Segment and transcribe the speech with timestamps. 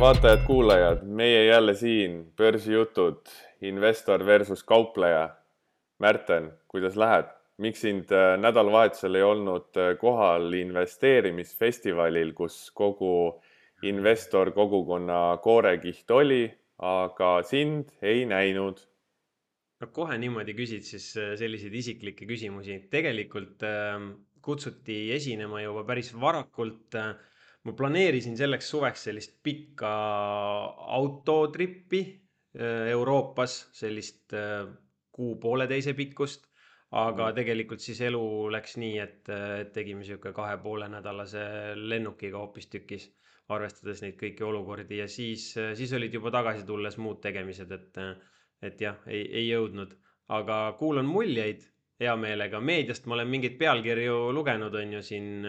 [0.00, 3.20] vaatajad-kuulajad, meie jälle siin, börsijutud,
[3.60, 5.28] investor versus kaupleja.
[5.98, 7.26] Märten, kuidas läheb?
[7.60, 13.42] miks sind äh, nädalavahetusel ei olnud äh, kohal investeerimisfestivalil, kus kogu
[13.82, 16.46] investor kogukonna koorekiht oli,
[16.78, 18.80] aga sind ei näinud?
[19.80, 22.86] no kohe niimoodi küsid siis äh, selliseid isiklikke küsimusi.
[22.90, 24.00] tegelikult äh,
[24.40, 27.12] kutsuti esinema juba päris varakult äh,
[27.64, 29.90] ma planeerisin selleks suveks sellist pikka
[30.98, 34.68] autotrippi äh, Euroopas, sellist äh,
[35.12, 36.46] kuu-pooleteise pikkust.
[36.90, 37.34] aga mm.
[37.36, 41.44] tegelikult siis elu läks nii, et, et tegime sihuke kahe poole nädalase
[41.76, 43.04] lennukiga hoopistükkis,
[43.54, 48.00] arvestades neid kõiki olukordi ja siis, siis olid juba tagasi tulles muud tegemised, et,
[48.66, 49.94] et jah, ei, ei jõudnud,
[50.34, 51.62] aga kuulan muljeid
[52.02, 52.60] hea meelega.
[52.60, 55.44] meediast ma olen mingeid pealkirju lugenud, on ju siin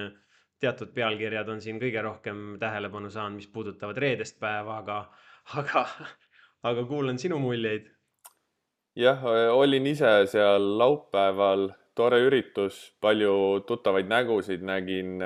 [0.62, 4.98] teatud pealkirjad on siin kõige rohkem tähelepanu saanud, mis puudutavad reedest päeva, aga,
[5.58, 5.86] aga,
[6.70, 7.90] aga kuulan sinu muljeid.
[8.95, 9.23] jah,
[9.54, 15.17] olin ise seal laupäeval, tore üritus, palju tuttavaid nägusid nägin.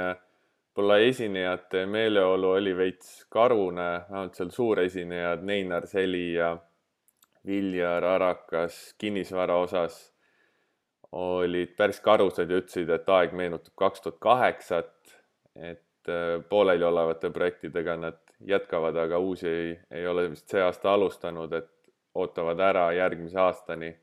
[0.75, 6.57] võib-olla esinejate meeleolu oli veits karune, vähemalt seal suuresinejad Neinar Seli ja
[7.45, 10.13] Viljar Arakas kinnisvara osas
[11.11, 14.94] olid päris karused ja ütlesid, et aeg meenutab kaks tuhat kaheksat
[15.55, 21.53] et äh, pooleliolevate projektidega nad jätkavad, aga uusi ei, ei ole vist see aasta alustanud,
[21.53, 21.71] et
[22.15, 23.95] ootavad ära järgmise aastani.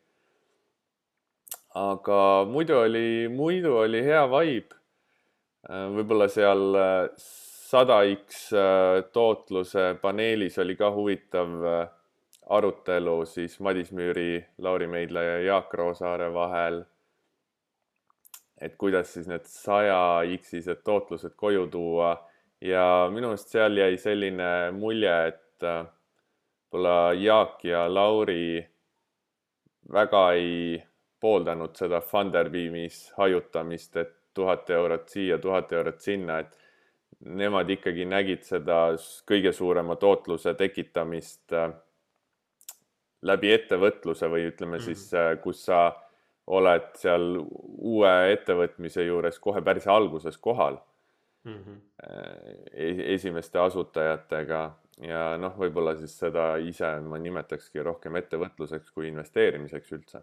[1.74, 4.76] aga muidu oli, muidu oli hea vibe.
[5.70, 7.10] Äh, võib-olla seal äh,
[7.72, 8.50] sada X
[9.12, 11.54] tootluse paneelis oli ka huvitav
[12.52, 16.82] arutelu siis Madis Müüri, Lauri Meidla ja Jaak Roosaare vahel
[18.62, 22.12] et kuidas siis need saja X-ised tootlused koju tuua
[22.62, 25.82] ja minu meelest seal jäi selline mulje, et äh,
[26.72, 28.62] võib-olla Jaak ja Lauri
[29.92, 30.82] väga ei
[31.20, 36.58] pooldanud seda Funderbeamis hajutamist, et tuhat eurot siia, tuhat eurot sinna, et
[37.20, 38.94] nemad ikkagi nägid seda
[39.28, 41.74] kõige suurema tootluse tekitamist äh,
[43.22, 45.18] läbi ettevõtluse või ütleme siis, mm.
[45.18, 45.84] äh, kus sa
[46.46, 50.78] oled seal uue ettevõtmise juures kohe päris alguses kohal
[51.44, 51.58] mm.
[51.58, 51.80] -hmm.
[53.14, 54.62] esimeste asutajatega
[55.06, 60.22] ja noh, võib-olla siis seda ise ma nimetakski rohkem ettevõtluseks kui investeerimiseks üldse.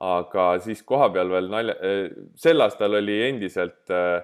[0.00, 4.22] aga siis kohapeal veel nalja, e, sel aastal oli endiselt e,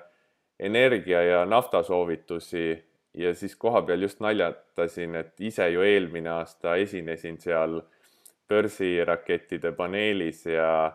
[0.58, 7.38] energia ja nafta soovitusi ja siis kohapeal just naljatasin, et ise ju eelmine aasta esinesin
[7.40, 7.99] seal äh,
[8.50, 10.92] börsirakettide paneelis ja,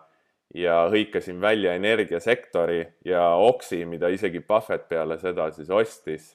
[0.54, 6.34] ja hõikasin välja energiasektori ja Oxi, mida isegi Buffett peale seda siis ostis.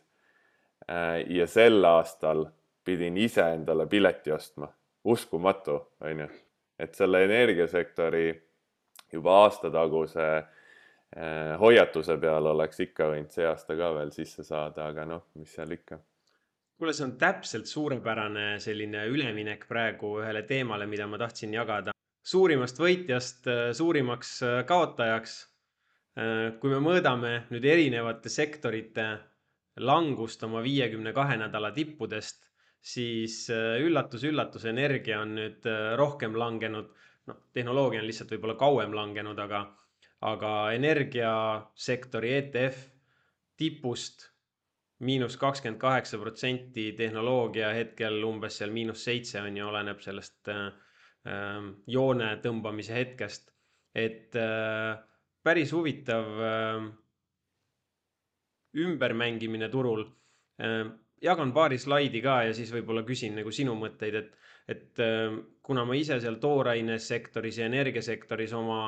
[0.90, 2.46] Äh, ja sel aastal
[2.84, 4.70] pidin ise endale pileti ostma,
[5.04, 6.28] uskumatu, on ju,
[6.80, 8.30] et selle energiasektori
[9.12, 14.88] juba aasta taguse äh, hoiatuse peal oleks ikka võinud see aasta ka veel sisse saada,
[14.88, 16.00] aga noh, mis seal ikka
[16.80, 21.92] kuule, see on täpselt suurepärane selline üleminek praegu ühele teemale, mida ma tahtsin jagada.
[22.30, 25.34] suurimast võitjast äh, suurimaks äh, kaotajaks.
[26.20, 29.06] Äh, kui me mõõdame nüüd erinevate sektorite
[29.80, 32.48] langust oma viiekümne kahe nädala tippudest,
[32.80, 35.68] siis üllatus-üllatus, energia on nüüd
[36.00, 36.90] rohkem langenud.
[37.28, 39.62] noh, tehnoloogia on lihtsalt võib-olla kauem langenud, aga,
[40.32, 42.84] aga energiasektori ETF
[43.56, 44.30] tipust
[45.00, 50.66] miinus kakskümmend kaheksa protsenti, tehnoloogia hetkel umbes seal miinus seitse on ju, oleneb sellest äh,
[51.28, 53.48] ähm, joone tõmbamise hetkest.
[53.94, 54.98] et äh,
[55.42, 56.84] päris huvitav äh,
[58.76, 60.04] ümbermängimine turul
[60.62, 60.84] äh,.
[61.22, 64.36] jagan paari slaidi ka ja siis võib-olla küsin nagu sinu mõtteid, et,
[64.68, 68.84] et äh, kuna ma ise seal toorainesektoris ja energiasektoris oma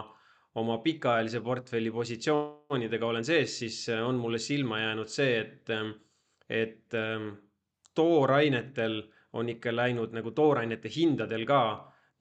[0.55, 5.91] oma pikaajalise portfelli positsioonidega olen sees, siis äh, on mulle silma jäänud see, et, ähm,
[6.49, 7.29] et ähm,
[7.95, 9.03] toorainetel
[9.33, 11.63] on ikka läinud nagu toorainete hindadel ka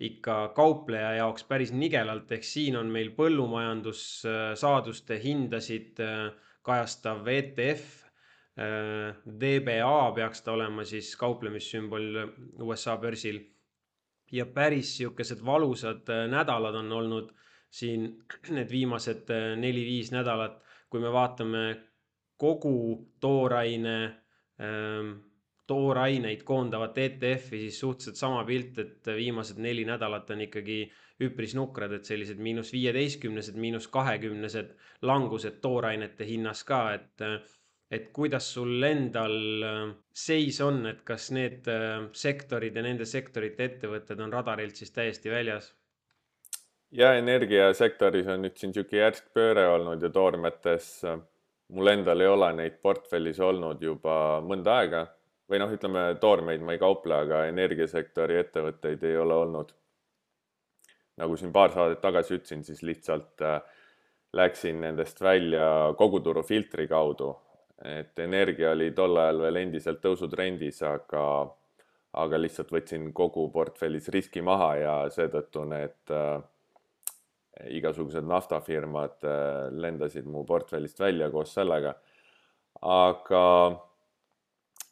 [0.01, 6.31] ikka kaupleja jaoks päris nigelalt, ehk siin on meil põllumajandussaaduste hindasid äh,
[6.65, 7.83] kajastav ETF.
[8.61, 12.23] Äh, DBA peaks ta olema siis kauplemissümbol
[12.63, 13.47] USA börsil.
[14.31, 17.33] ja päris sihukesed valusad nädalad on olnud
[17.71, 18.07] siin
[18.55, 20.59] need viimased äh, neli-viis nädalat,
[20.91, 21.65] kui me vaatame
[22.41, 22.77] kogu
[23.21, 23.97] tooraine
[24.61, 25.19] ähm,,
[25.71, 30.81] tooraineid koondavat ETF-i, siis suhteliselt sama pilt, et viimased neli nädalat on ikkagi
[31.23, 34.73] üpris nukrad, et sellised miinus viieteistkümnesed, miinus kahekümnesed
[35.07, 37.25] langused toorainete hinnas ka, et
[37.91, 39.33] et kuidas sul endal
[39.67, 39.79] äh,
[40.15, 45.31] seis on, et kas need äh, sektorid ja nende sektorite ettevõtted on radarilt siis täiesti
[45.33, 45.73] väljas?
[46.91, 50.93] Ja energiasektoris on nüüd siin niisugune järsk pööre olnud ja toormetes
[51.71, 55.05] mul endal ei ole neid portfellis olnud juba mõnda aega
[55.51, 59.71] või noh, ütleme toormeid ma ei kauple, aga energiasektori ettevõtteid ei ole olnud.
[61.21, 63.59] nagu siin paar saadet tagasi ütlesin, siis lihtsalt äh,
[64.33, 67.35] läksin nendest välja koguturu filtri kaudu.
[67.85, 71.23] et energia oli tol ajal veel endiselt tõusutrendis, aga,
[72.13, 76.43] aga lihtsalt võtsin kogu portfellis riski maha ja seetõttu need äh,
[77.69, 81.95] igasugused naftafirmad äh, lendasid mu portfellist välja koos sellega.
[82.81, 83.45] aga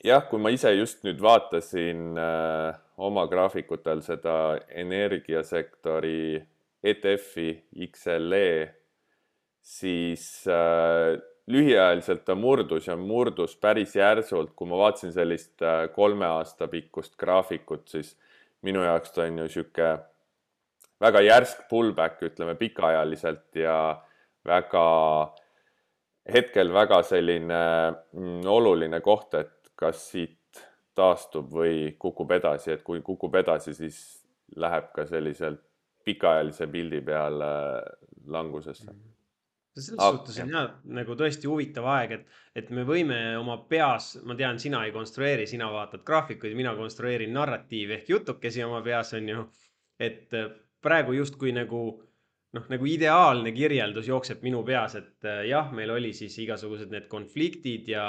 [0.03, 6.43] jah, kui ma ise just nüüd vaatasin äh, oma graafikutel seda energiasektori
[6.83, 7.49] ETF-i
[7.87, 8.51] XLE
[9.63, 11.15] siis äh,
[11.49, 15.63] lühiajaliselt ta murdus ja murdus päris järsult, kui ma vaatasin sellist
[15.95, 18.13] kolme aasta pikkust graafikut, siis
[18.61, 19.89] minu jaoks ta on ju sihuke
[21.01, 23.77] väga järsk pullback, ütleme pikaajaliselt ja
[24.47, 24.85] väga,
[26.33, 27.61] hetkel väga selline
[28.13, 30.63] mm, oluline koht, et kas siit
[30.95, 33.99] taastub või kukub edasi, et kui kukub edasi, siis
[34.59, 35.61] läheb ka selliselt
[36.05, 37.53] pikaajalise pildi peale
[38.27, 38.97] langusesse mm.
[38.97, 39.15] -hmm
[39.79, 44.17] selles ah, suhtes on jah nagu tõesti huvitav aeg, et, et me võime oma peas,
[44.27, 49.13] ma tean, sina ei konstrueeri, sina vaatad graafikuid, mina konstrueerin narratiivi ehk jutukesi oma peas
[49.13, 49.45] on ju.
[49.99, 50.35] et
[50.81, 51.83] praegu justkui nagu
[52.55, 57.09] noh, nagu ideaalne kirjeldus jookseb minu peas, et äh, jah, meil oli siis igasugused need
[57.11, 58.05] konfliktid ja,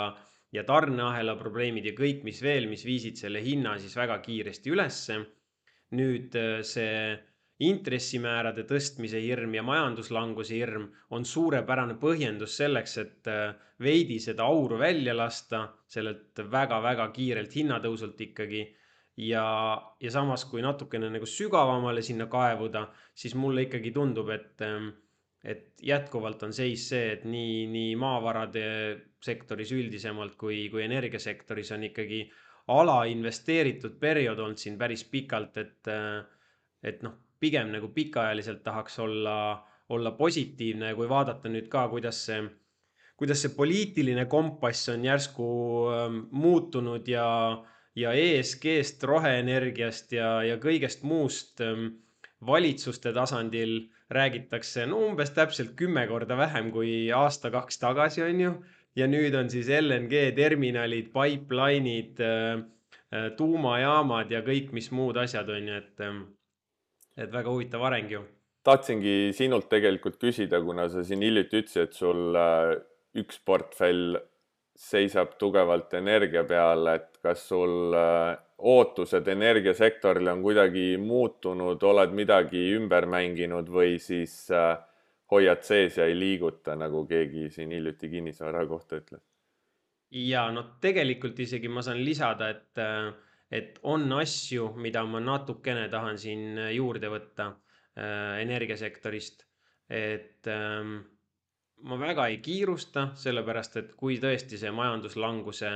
[0.52, 5.20] ja tarneahela probleemid ja kõik, mis veel, mis viisid selle hinna siis väga kiiresti ülesse.
[5.90, 7.18] nüüd äh, see
[7.60, 13.52] intressimäärade tõstmise hirm ja majanduslanguse hirm on suurepärane põhjendus selleks, et äh,
[13.84, 18.68] veidi seda auru välja lasta sellelt väga-väga kiirelt hinnatõusult ikkagi.
[19.20, 19.44] Ja,
[20.00, 24.90] ja samas, kui natukene nagu sügavamale sinna kaevuda, siis mulle ikkagi tundub, et, ähm,
[25.44, 28.66] et jätkuvalt on seis see, et nii, nii maavarade
[29.24, 32.24] sektoris üldisemalt kui, kui energiasektoris on ikkagi
[32.70, 36.22] alainvesteeritud periood olnud siin päris pikalt, et, äh,
[36.82, 42.20] et noh pigem nagu pikaajaliselt tahaks olla, olla positiivne ja kui vaadata nüüd ka, kuidas
[42.28, 42.42] see,
[43.16, 45.46] kuidas see poliitiline kompass on järsku
[45.94, 47.26] ähm, muutunud ja,
[47.98, 51.96] ja ESG-st, roheenergiast ja, ja kõigest muust ähm,
[52.46, 58.52] valitsuste tasandil räägitakse no umbes täpselt kümme korda vähem kui aasta-kaks tagasi, on ju.
[58.96, 62.62] ja nüüd on siis LNG terminalid, pipeline'id äh,,
[63.14, 66.06] äh tuumajaamad ja kõik, mis muud asjad on ju, et
[67.20, 68.24] et väga huvitav areng ju.
[68.64, 72.36] tahtsingi sinult tegelikult küsida, kuna sa siin hiljuti ütlesid, et sul
[73.20, 74.18] üks portfell
[74.80, 82.62] seisab tugevalt energia peal, et kas sul äh, ootused energiasektorile on kuidagi muutunud, oled midagi
[82.76, 84.78] ümber mänginud või siis äh,
[85.30, 89.24] hoiad sees ja ei liiguta, nagu keegi siin hiljuti kinnisvara kohta ütles?
[90.10, 92.80] ja no tegelikult isegi ma saan lisada, et
[93.50, 99.46] et on asju, mida ma natukene tahan siin äh, juurde võtta äh, energiasektorist.
[99.90, 101.00] et ähm,
[101.82, 105.70] ma väga ei kiirusta, sellepärast et kui tõesti see majanduslanguse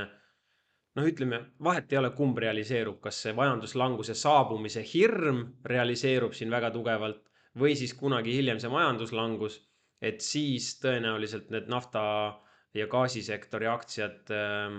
[0.95, 6.71] noh, ütleme, vahet ei ole, kumb realiseerub, kas see majanduslanguse saabumise hirm realiseerub siin väga
[6.75, 7.23] tugevalt
[7.59, 9.61] või siis kunagi hiljem see majanduslangus,
[10.03, 12.05] et siis tõenäoliselt need nafta
[12.75, 14.79] ja gaasisektori aktsiad äh,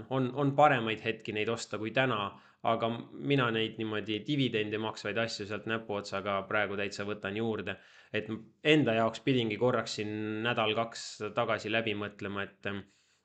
[0.00, 2.28] noh, on, on paremaid hetki neid osta kui täna,
[2.64, 2.88] aga
[3.30, 7.76] mina neid niimoodi dividende maksvaid asju sealt näpuotsaga praegu täitsa võtan juurde.
[8.14, 8.28] et
[8.64, 10.10] enda jaoks pidingi korraks siin
[10.44, 11.00] nädal-kaks
[11.34, 12.68] tagasi läbi mõtlema, et,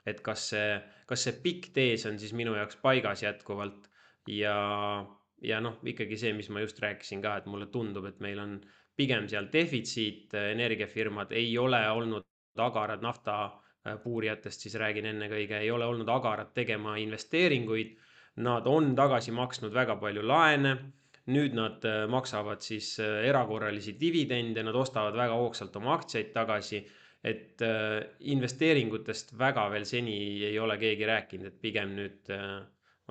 [0.05, 3.85] et kas see, kas see pikk tees on siis minu jaoks paigas jätkuvalt
[4.27, 4.55] ja,
[5.41, 8.57] ja noh, ikkagi see, mis ma just rääkisin ka, et mulle tundub, et meil on
[8.97, 12.25] pigem seal defitsiit, energiafirmad ei ole olnud
[12.59, 13.39] agarad nafta
[13.87, 17.93] Äh, puurijatest siis räägin ennekõike, ei ole olnud agarad tegema investeeringuid.
[18.39, 20.77] Nad on tagasi maksnud väga palju laene.
[21.29, 26.85] nüüd nad äh, maksavad siis äh, erakorralisi dividende, nad ostavad väga hoogsalt oma aktsiaid tagasi.
[27.23, 27.59] et
[28.31, 30.13] investeeringutest väga veel seni
[30.47, 32.31] ei ole keegi rääkinud, et pigem nüüd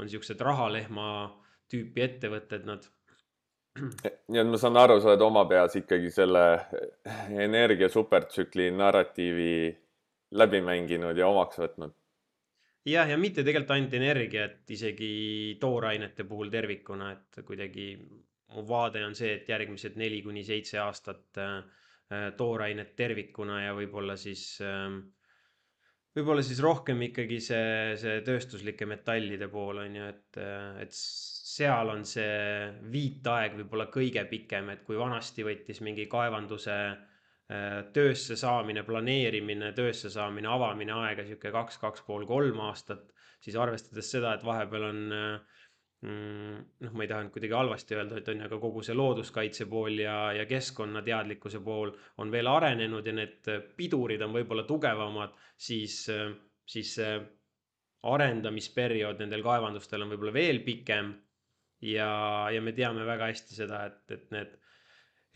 [0.01, 1.09] on siuksed rahalehma
[1.69, 2.87] tüüpi ettevõtted nad
[3.79, 6.45] nii et ma saan aru, sa oled oma peas ikkagi selle
[7.47, 9.53] energia supertsükli narratiivi
[10.41, 11.95] läbi mänginud ja omaks võtnud.
[12.87, 17.91] Jah, ja mitte tegelikult ainult energia, et isegi toorainete puhul tervikuna, et kuidagi
[18.55, 21.59] mu vaade on see, et järgmised neli kuni seitse aastat äh,
[22.15, 24.97] äh toorainet tervikuna ja võib-olla siis äh,
[26.17, 30.41] võib-olla siis rohkem ikkagi see, see tööstuslike metallide pool on ju, et,
[30.83, 37.08] et seal on see viitaeg võib-olla kõige pikem, et kui vanasti võttis mingi kaevanduse äh,
[37.97, 43.07] töösse saamine, planeerimine, töösse saamine, avamine aega sihuke kaks, kaks pool, kolm aastat,
[43.41, 45.63] siis arvestades seda, et vahepeal on äh,
[46.05, 48.97] mm, noh, ma ei taha nüüd kuidagi halvasti öelda, et on ju, aga kogu see
[48.99, 55.35] looduskaitse pool ja, ja keskkonnateadlikkuse pool on veel arenenud ja need pidurid on võib-olla tugevamad,
[55.57, 56.31] siis, äh,
[56.69, 57.17] siis see
[58.09, 61.17] arendamisperiood nendel kaevandustel on võib-olla veel pikem.
[61.83, 62.11] Ja,
[62.51, 64.55] ja me teame väga hästi seda, et, et need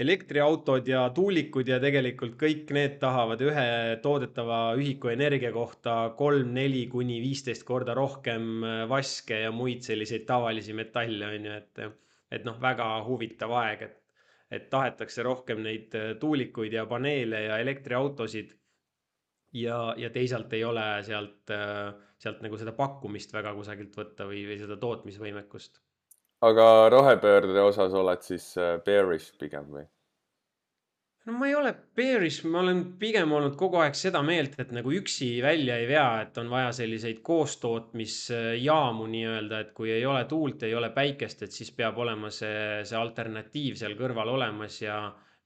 [0.03, 3.67] elektriautod ja tuulikud ja tegelikult kõik need tahavad ühe
[4.05, 10.27] toodetava ühiku energia kohta kolm, neli kuni viisteist korda rohkem äh, vaske ja muid selliseid
[10.29, 11.85] tavalisi metalle, on ju, et,
[12.39, 14.25] et noh, väga huvitav aeg, et,
[14.59, 18.57] et tahetakse rohkem neid äh, tuulikuid ja paneele ja elektriautosid.
[19.53, 24.47] ja, ja teisalt ei ole sealt, äh, sealt nagu seda pakkumist väga kusagilt võtta või,
[24.49, 25.82] või seda tootmisvõimekust
[26.43, 29.85] aga rohepöörde osas oled siis äh, bearish pigem või?
[31.27, 34.91] no ma ei ole bearish, ma olen pigem olnud kogu aeg seda meelt, et nagu
[34.97, 40.67] üksi välja ei vea, et on vaja selliseid koostootmisjaamu nii-öelda, et kui ei ole tuult,
[40.67, 44.99] ei ole päikest, et siis peab olema see, see alternatiiv seal kõrval olemas ja,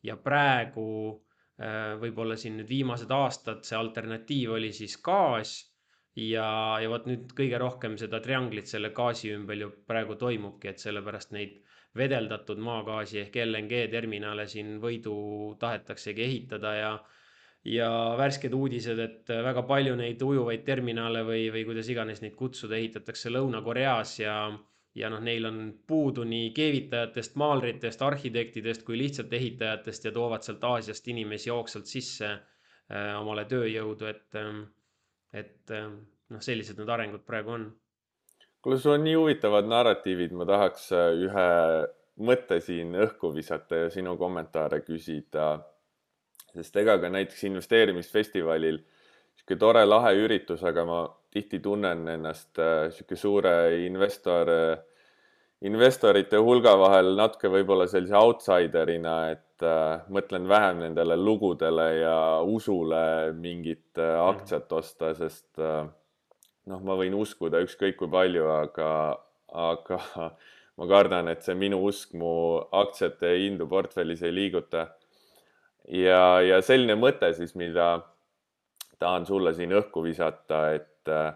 [0.03, 5.59] ja praegu äh, võib-olla siin nüüd viimased aastad see alternatiiv oli siis gaas
[6.16, 6.49] ja,
[6.82, 11.35] ja vot nüüd kõige rohkem seda trianglit selle gaasi ümber ju praegu toimubki, et sellepärast
[11.37, 11.58] neid
[11.96, 15.16] vedeldatud maagaasi ehk LNG terminale siin Võidu
[15.61, 16.96] tahetaksegi ehitada ja
[17.66, 22.76] ja värsked uudised, et väga palju neid ujuvaid terminale või, või kuidas iganes neid kutsuda,
[22.78, 24.37] ehitatakse Lõuna-Koreas ja
[24.96, 30.64] ja noh, neil on puudu nii keevitajatest, maalritest, arhitektidest kui lihtsalt ehitajatest ja toovad sealt
[30.64, 34.62] Aasiast inimesi hoogsalt sisse äh, omale tööjõudu, et äh,
[35.37, 35.99] et ähm,
[36.33, 37.69] noh, sellised need arengud praegu on.
[38.62, 41.47] kuule, sul on nii huvitavad narratiivid, ma tahaks äh, ühe
[42.26, 45.57] mõtte siin õhku visata ja sinu kommentaare küsida.
[46.57, 48.78] sest ega ka näiteks investeerimisfestivalil
[49.37, 51.00] sihuke tore lahe üritus, aga ma
[51.31, 54.50] tihti tunnen ennast äh, sihuke suure investor,
[55.65, 63.33] investorite hulga vahel natuke võib-olla sellise outsider'ina, et äh, mõtlen vähem nendele lugudele ja usule
[63.33, 64.35] mingit äh, mhm.
[64.35, 65.87] aktsiat osta, sest äh,
[66.67, 68.91] noh, ma võin uskuda ükskõik kui palju, aga,
[69.49, 70.01] aga
[70.77, 74.91] ma kardan, et see minu usk mu aktsiate hindu portfellis ei liiguta.
[75.89, 78.03] ja, ja selline mõte siis, mida
[78.99, 81.33] tahan sulle siin õhku visata, et äh,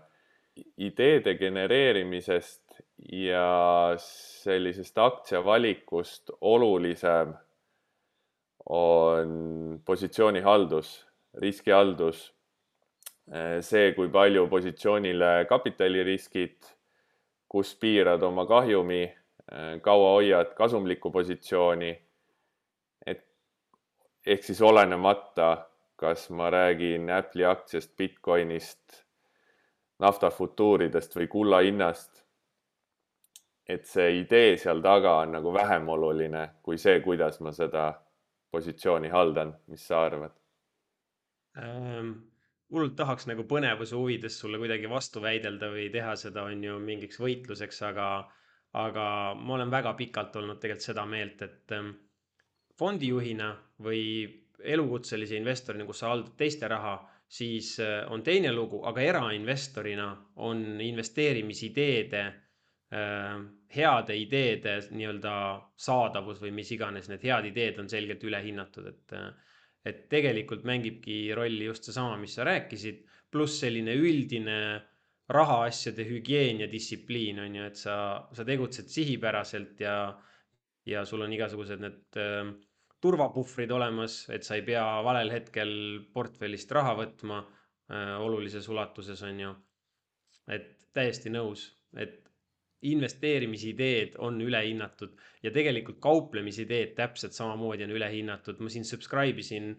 [0.76, 2.69] ideede genereerimisest
[3.12, 7.34] ja sellisest aktsiavalikust olulisem
[8.68, 12.34] on positsioonihaldus, riskihaldus,
[13.60, 16.68] see, kui palju positsioonile kapitaliriskid,
[17.48, 19.02] kus piirad oma kahjumi,
[19.82, 21.90] kaua hoiad kasumlikku positsiooni.
[23.06, 23.26] et
[24.26, 25.66] ehk siis olenemata,
[25.96, 29.04] kas ma räägin Apple'i aktsiast, Bitcoinist,
[29.98, 32.19] naftafutuuridest või kulla hinnast.
[33.70, 37.92] Et see idee seal taga on nagu vähem oluline kui see, kuidas ma seda
[38.50, 40.34] positsiooni haldan, mis sa arvad
[41.58, 42.12] ähm,?
[42.70, 47.18] hullult tahaks nagu põnevuse huvides sulle kuidagi vastu väidelda või teha seda, on ju, mingiks
[47.18, 48.06] võitluseks, aga,
[48.78, 49.06] aga
[49.38, 51.90] ma olen väga pikalt olnud tegelikult seda meelt, et ähm,
[52.78, 53.50] fondijuhina
[53.82, 54.02] või
[54.62, 56.94] elukutselise investorina, kus sa haldad teiste raha,
[57.30, 60.06] siis äh, on teine lugu, aga erainvestorina
[60.46, 62.24] on investeerimisideede
[62.90, 65.32] heade ideede nii-öelda
[65.78, 69.30] saadavus või mis iganes, need head ideed on selgelt ülehinnatud, et äh,
[69.86, 72.98] et tegelikult mängibki rolli just seesama, mis sa rääkisid,
[73.32, 74.56] pluss selline üldine
[75.30, 77.94] rahaasjade hügieen ja distsipliin on ju, et sa,
[78.36, 79.94] sa tegutsed sihipäraselt ja
[80.88, 82.50] ja sul on igasugused need äh,
[83.00, 85.72] turvapuhvrid olemas, et sa ei pea valel hetkel
[86.12, 89.54] portfellist raha võtma äh, olulises ulatuses, on ju.
[90.50, 92.29] et täiesti nõus, et
[92.82, 98.60] investeerimisideed on ülehinnatud ja tegelikult kauplemisideed täpselt samamoodi on ülehinnatud.
[98.60, 99.74] ma siin subscribe isin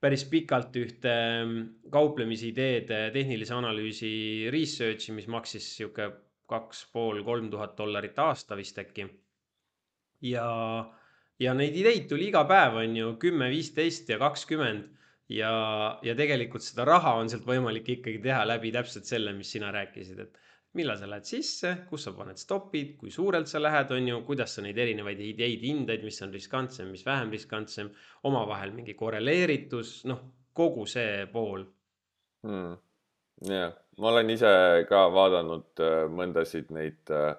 [0.00, 1.12] päris pikalt ühte
[1.44, 4.12] mm, kauplemisideede tehnilise analüüsi
[4.54, 6.10] research'i, mis maksis sihuke
[6.48, 9.08] kaks pool, kolm tuhat dollarit aasta vist äkki.
[10.24, 10.48] ja,
[11.38, 14.88] ja neid ideid tuli iga päev, on ju, kümme, viisteist ja kakskümmend
[15.28, 15.52] ja,
[16.02, 20.24] ja tegelikult seda raha on sealt võimalik ikkagi teha läbi täpselt selle, mis sina rääkisid,
[20.24, 20.40] et
[20.76, 24.58] millal sa lähed sisse, kus sa paned stopid, kui suurelt sa lähed, on ju, kuidas
[24.58, 27.88] sa neid erinevaid ideid hindad, mis on riskantsem, mis vähem riskantsem,
[28.28, 30.20] omavahel mingi korreleeritus, noh,
[30.58, 31.64] kogu see pool
[32.46, 32.78] hmm..
[33.48, 34.50] jah, ma olen ise
[34.90, 37.32] ka vaadanud äh, mõndasid neid äh,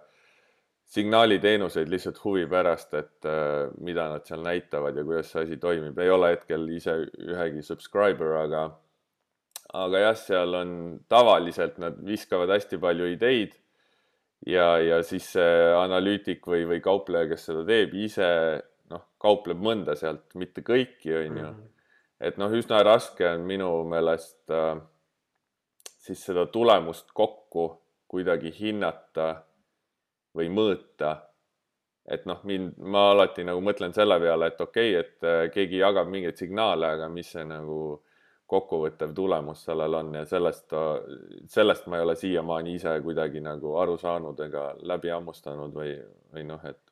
[0.89, 5.99] signaaliteenuseid lihtsalt huvi pärast, et äh, mida nad seal näitavad ja kuidas see asi toimib.
[5.99, 8.63] ei ole hetkel ise ühegi subscriber, aga,
[9.73, 10.71] aga jah, seal on
[11.11, 13.53] tavaliselt nad viskavad hästi palju ideid
[14.47, 18.29] ja, ja siis see analüütik või, või kaupleja, kes seda teeb, ise
[18.89, 21.49] noh, kaupleb mõnda sealt, mitte kõiki, on ju.
[21.51, 21.67] Mhm.
[22.19, 24.79] et noh, üsna raske on minu meelest äh,
[25.99, 27.69] siis seda tulemust kokku
[28.09, 29.43] kuidagi hinnata
[30.35, 31.17] või mõõta.
[32.09, 35.77] et noh, mind, ma alati nagu mõtlen selle peale, et okei okay,, et äh, keegi
[35.77, 38.01] jagab mingeid signaale, aga mis see nagu
[38.49, 40.73] kokkuvõttev tulemus sellel on ja sellest,
[41.47, 45.93] sellest ma ei ole siiamaani ise kuidagi nagu aru saanud ega läbi hammustanud või,
[46.33, 46.89] või noh, et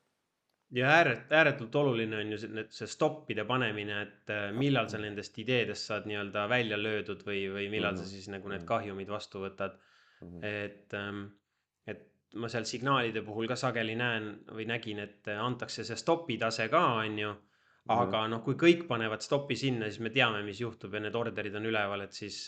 [0.70, 5.38] ja ääret-, ääretult oluline on ju see, see stoppide panemine, et äh, millal sa nendest
[5.40, 8.04] ideedest saad nii-öelda välja löödud või, või millal mm -hmm.
[8.04, 8.68] sa siis nagu need mhm.
[8.68, 9.78] kahjumid vastu võtad
[10.20, 10.28] mm.
[10.28, 10.44] -hmm.
[10.44, 11.24] et, ähm,
[11.86, 16.68] et ma seal signaalide puhul ka sageli näen või nägin, et antakse see stopi tase
[16.68, 17.34] ka, on ju.
[17.88, 21.54] Aga noh, kui kõik panevad stopi sinna, siis me teame, mis juhtub ja need orderid
[21.56, 22.42] on üleval, et siis,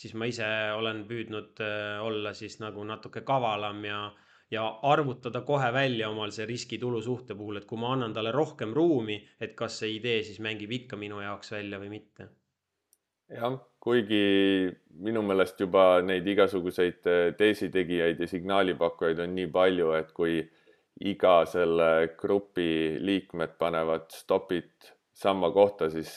[0.00, 4.00] siis ma ise olen püüdnud äh, olla siis nagu natuke kavalam ja,
[4.50, 8.72] ja arvutada kohe välja omal see riski-tulu suhte puhul, et kui ma annan talle rohkem
[8.76, 12.30] ruumi, et kas see idee siis mängib ikka minu jaoks välja või mitte.
[13.30, 14.24] jah, kuigi
[15.04, 20.40] minu meelest juba neid igasuguseid äh, teesitegijaid ja signaalipakkujaid on nii palju, et kui
[21.00, 26.10] iga selle grupi liikmed panevad stopid samma kohta, siis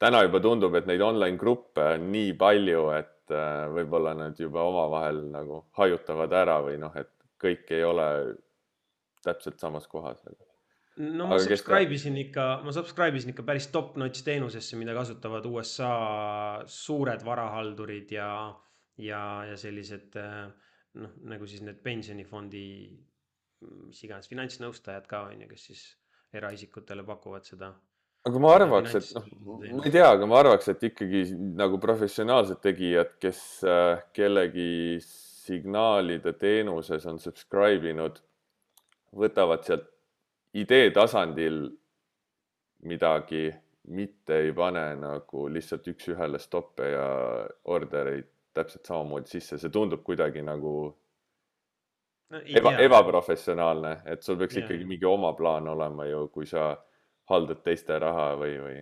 [0.00, 4.64] täna juba tundub, et neid online gruppe on nii palju, et äh, võib-olla nad juba
[4.68, 8.06] omavahel nagu hajutavad ära või noh, et kõik ei ole
[9.24, 10.22] täpselt samas kohas.
[10.96, 15.92] no ma subscribe isin ikka, ma subscribe isin ikka päris top-notch teenusesse, mida kasutavad USA
[16.66, 18.32] suured varahaldurid ja,
[18.96, 20.48] ja, ja sellised äh,
[21.00, 22.64] noh, nagu siis need pensionifondi
[23.62, 25.84] mis iganes finantsnõustajad ka on ju, kes siis
[26.36, 27.72] eraisikutele pakuvad seda.
[28.28, 29.28] aga ma arvaks, et noh,
[29.76, 31.22] ma ei tea, aga ma arvaks, et ikkagi
[31.58, 38.20] nagu professionaalsed tegijad, kes äh, kellegi signaalide teenuses on subscribe inud,
[39.16, 39.88] võtavad sealt
[40.54, 41.64] idee tasandil
[42.86, 43.48] midagi,
[43.90, 47.06] mitte ei pane nagu lihtsalt üks-ühele stoppe ja
[47.72, 50.92] ordereid täpselt samamoodi sisse, see tundub kuidagi nagu
[52.30, 54.64] no, eba, ebaprofessionaalne, et sul peaks ja.
[54.64, 56.72] ikkagi mingi oma plaan olema ju, kui sa
[57.30, 58.78] haldad teiste raha või, või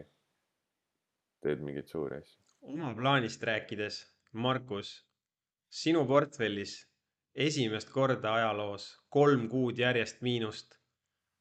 [1.44, 2.38] teed mingeid suuri asju.
[2.74, 4.92] oma plaanist rääkides, Markus,
[5.68, 6.78] sinu portfellis
[7.38, 10.74] esimest korda ajaloos kolm kuud järjest miinust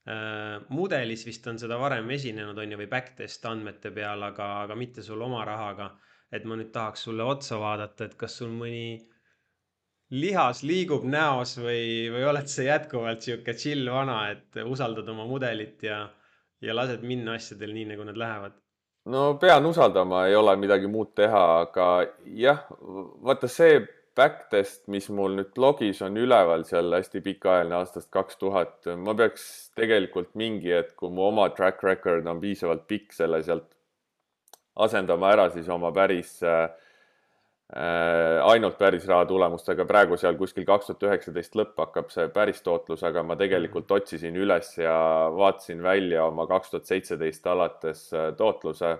[0.07, 0.61] äh,.
[0.69, 5.03] mudelis vist on seda varem esinenud, on ju, või backtest andmete peal, aga, aga mitte
[5.03, 5.95] sul oma rahaga.
[6.31, 8.99] et ma nüüd tahaks sulle otsa vaadata, et kas sul mõni
[10.15, 15.83] lihas liigub näos või, või oled sa jätkuvalt sihuke chill vana, et usaldad oma mudelit
[15.83, 16.05] ja,
[16.63, 18.55] ja lased minna asjadel nii, nagu nad lähevad?
[19.07, 21.87] no pean usaldama, ei ole midagi muud teha, aga
[22.39, 22.65] jah,
[23.23, 23.79] vaata see
[24.17, 29.45] backtest, mis mul nüüd blogis on üleval seal hästi pikaajaline aastast kaks tuhat, ma peaks
[29.77, 33.69] tegelikult mingi hetk, kui mu oma track record on piisavalt pikk, selle sealt
[34.87, 36.67] asendama ära siis oma päris äh,
[37.75, 43.01] Äh, ainult pärisraha tulemustega, praegu seal kuskil kaks tuhat üheksateist lõpp hakkab see päris tootlus,
[43.03, 44.93] aga ma tegelikult otsisin üles ja
[45.35, 48.93] vaatasin välja oma kaks tuhat seitseteist alates äh, tootluse.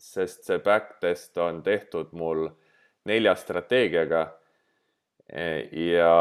[0.00, 2.48] sest see backtest on tehtud mul
[3.04, 4.26] nelja strateegiaga.
[5.72, 6.12] ja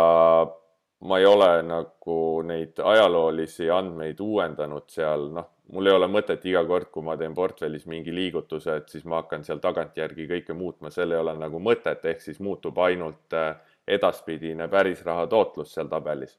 [1.00, 6.64] ma ei ole nagu neid ajaloolisi andmeid uuendanud seal, noh mul ei ole mõtet iga
[6.68, 10.92] kord, kui ma teen portfellis mingi liigutuse, et siis ma hakkan seal tagantjärgi kõike muutma,
[10.94, 13.54] seal ei ole nagu mõtet, ehk siis muutub ainult äh,
[13.88, 16.38] edaspidine pärisraha tootlus seal tabelis.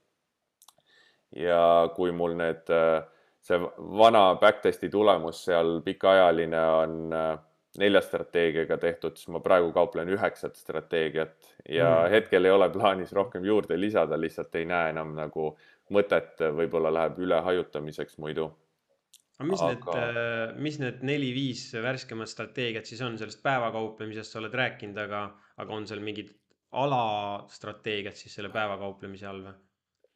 [1.37, 3.05] ja kui mul need, äh,
[3.41, 3.59] see
[4.01, 7.39] vana backtesti tulemus seal pikaajaline on äh,
[7.79, 12.11] nelja strateegiaga tehtud, siis ma praegu kauplen üheksat strateegiat ja mm.
[12.11, 15.53] hetkel ei ole plaanis rohkem juurde lisada, lihtsalt ei näe enam nagu
[15.95, 18.49] mõtet, võib-olla läheb üle hajutamiseks muidu
[19.41, 19.73] aga mis aga...
[19.73, 25.25] need, äh, mis need neli-viis värskemat strateegiat siis on, sellest päevakauplemisest sa oled rääkinud, aga,
[25.63, 26.35] aga on seal mingid
[26.77, 29.59] alastrateegiad siis selle päevakauplemise all või?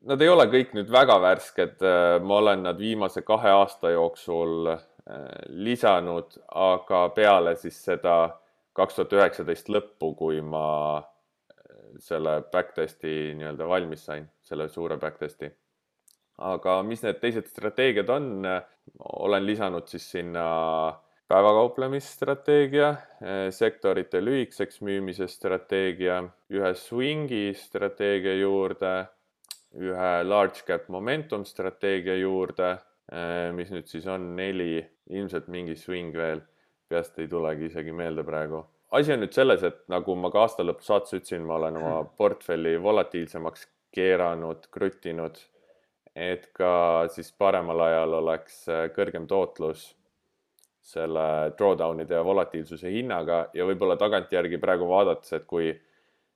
[0.04, 4.74] Nad ei ole kõik nüüd väga värsked, äh, ma olen nad viimase kahe aasta jooksul
[4.74, 4.84] äh,
[5.48, 8.14] lisanud, aga peale siis seda
[8.74, 11.02] kaks tuhat üheksateist lõppu, kui ma
[12.00, 15.50] selle backtesti nii-öelda valmis sain, selle suure backtesti.
[16.42, 18.30] Aga mis need teised strateegiad on,
[19.22, 20.46] olen lisanud siis sinna
[21.30, 22.88] päevakauplemisstrateegia,
[23.54, 26.18] sektorite lühikeseks müümise strateegia,
[26.50, 28.96] ühe swing'i strateegia juurde,
[29.78, 32.74] ühe large cap momentum strateegia juurde,
[33.54, 34.78] mis nüüd siis on neli,
[35.12, 36.40] ilmselt mingi swing veel,
[36.88, 38.62] peast ei tulegi isegi meelde praegu.
[38.94, 41.96] Asi on nüüd selles, et nagu ma ka aasta lõpus saates ütlesin, ma olen oma
[42.18, 45.40] portfelli volatiilsemaks keeranud, kruttinud,
[46.14, 46.70] et ka
[47.10, 49.88] siis paremal ajal oleks äh, kõrgem tootlus
[50.84, 51.26] selle
[51.58, 55.72] drawdown'ide ja volatiilsuse hinnaga ja võib-olla tagantjärgi praegu vaadates, et kui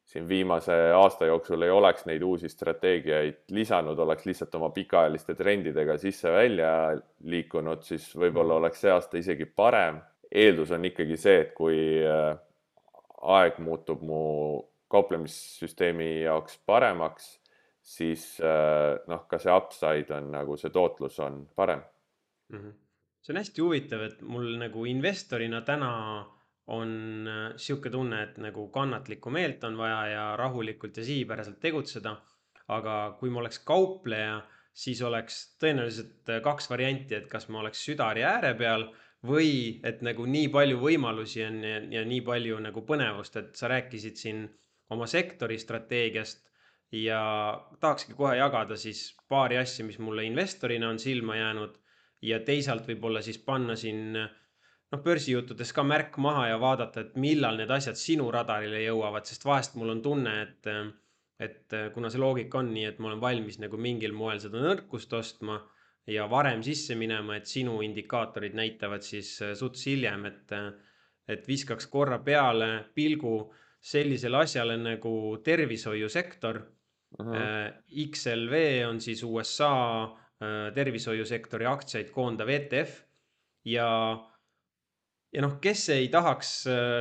[0.09, 5.99] siin viimase aasta jooksul ei oleks neid uusi strateegiaid lisanud, oleks lihtsalt oma pikaajaliste trendidega
[6.01, 6.71] sisse-välja
[7.29, 8.63] liikunud, siis võib-olla mhm.
[8.63, 10.01] oleks see aasta isegi parem.
[10.33, 12.39] eeldus on ikkagi see, et kui äh,
[13.37, 14.23] aeg muutub mu
[14.93, 17.31] kauplemissüsteemi jaoks paremaks,
[17.85, 21.81] siis äh, noh, ka see upside on nagu see tootlus on parem
[22.49, 22.59] mm.
[22.59, 22.73] -hmm.
[23.21, 25.93] see on hästi huvitav, et mul nagu investorina täna
[26.69, 32.17] on äh, sihuke tunne, et nagu kannatlikku meelt on vaja ja rahulikult ja sihipäraselt tegutseda.
[32.69, 34.43] aga kui ma oleks kaupleja,
[34.77, 38.85] siis oleks tõenäoliselt äh, kaks varianti, et kas ma oleks südari ääre peal
[39.25, 43.71] või et nagu nii palju võimalusi on ja, ja nii palju nagu põnevust, et sa
[43.73, 44.45] rääkisid siin
[44.93, 46.45] oma sektori strateegiast
[46.93, 47.23] ja
[47.81, 51.75] tahakski kohe jagada siis paari asja, mis mulle investorina on silma jäänud
[52.23, 54.17] ja teisalt võib-olla siis panna siin
[54.93, 59.45] noh, börsijuttudes ka märk maha ja vaadata, et millal need asjad sinu radarile jõuavad, sest
[59.45, 60.73] vahest mul on tunne, et
[61.39, 65.13] et kuna see loogika on nii, et ma olen valmis nagu mingil moel seda nõrkust
[65.15, 65.61] ostma
[66.09, 70.71] ja varem sisse minema, et sinu indikaatorid näitavad siis äh, suts hiljem, et, äh,
[71.29, 73.35] et viskaks korra peale pilgu
[73.79, 75.13] sellisele asjale nagu
[75.45, 77.27] tervishoiusektor uh.
[77.27, 78.09] -huh.
[78.09, 79.75] XLV on siis USA
[80.75, 83.01] tervishoiusektori aktsiaid koondav ETF
[83.65, 83.89] ja,
[85.33, 86.53] ja noh, kes ei tahaks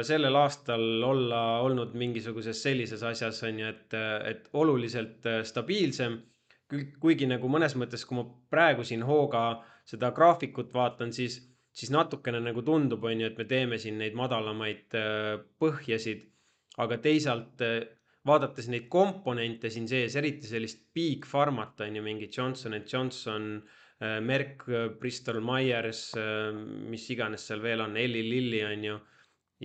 [0.08, 3.96] sellel aastal olla olnud mingisuguses sellises asjas, on ju, et,
[4.28, 6.20] et oluliselt stabiilsem
[6.68, 9.44] kuigi nagu mõnes mõttes, kui ma praegu siin hooga
[9.88, 11.40] seda graafikut vaatan, siis,
[11.72, 16.26] siis natukene nagu tundub, on ju, et me teeme siin neid madalamaid äh, põhjasid.
[16.78, 17.80] aga teisalt äh,
[18.28, 23.48] vaadates neid komponente siin sees, eriti sellist big pharmat on ju, mingi Johnson and Johnson,
[23.64, 24.68] äh, Merck,
[25.00, 26.12] Bristol Myers,
[26.92, 28.98] mis iganes seal veel on, Eli Lilly on ju,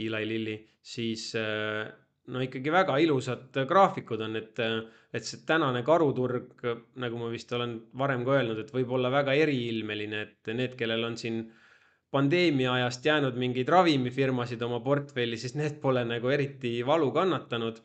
[0.01, 4.61] Eli Lilly, siis no ikkagi väga ilusad graafikud on, et,
[5.13, 6.55] et see tänane karuturg,
[7.03, 11.11] nagu ma vist olen varem ka öelnud, et võib olla väga eriilmeline, et need, kellel
[11.11, 11.43] on siin
[12.13, 17.81] pandeemia ajast jäänud mingeid ravimifirmasid oma portfelli, siis need pole nagu eriti valu kannatanud.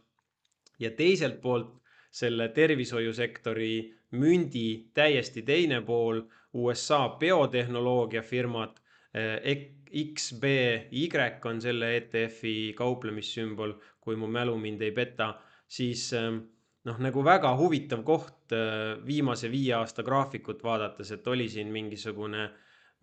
[0.79, 1.71] ja teiselt poolt
[2.13, 6.21] selle tervishoiusektori mündi täiesti teine pool,
[6.53, 8.77] USA biotehnoloogiafirmad
[9.13, 11.09] eh, XBY
[11.45, 15.33] on selle ETF-i kauplemissümbol, kui mu mälu mind ei peta,
[15.67, 16.39] siis ähm,
[16.87, 22.49] noh, nagu väga huvitav koht äh, viimase viie aasta graafikut vaadates, et oli siin mingisugune,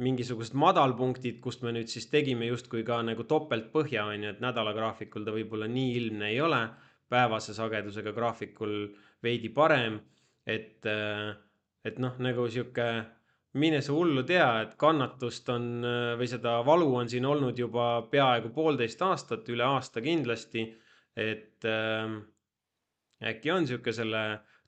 [0.04, 5.26] mingisugused madalpunktid, kust me nüüd siis tegime justkui ka nagu topeltpõhja, on ju, et nädalagraafikul
[5.26, 6.64] ta võib-olla nii ilmne ei ole,
[7.08, 8.74] päevase sagedusega graafikul
[9.22, 10.00] veidi parem,
[10.46, 11.34] et, äh,
[11.84, 12.88] et noh, nagu sihuke
[13.60, 15.86] mine sa hullu tea, et kannatust on
[16.18, 20.72] või seda valu on siin olnud juba peaaegu poolteist aastat, üle aasta kindlasti.
[21.16, 22.10] et äh,
[23.22, 24.22] äkki on niisugusele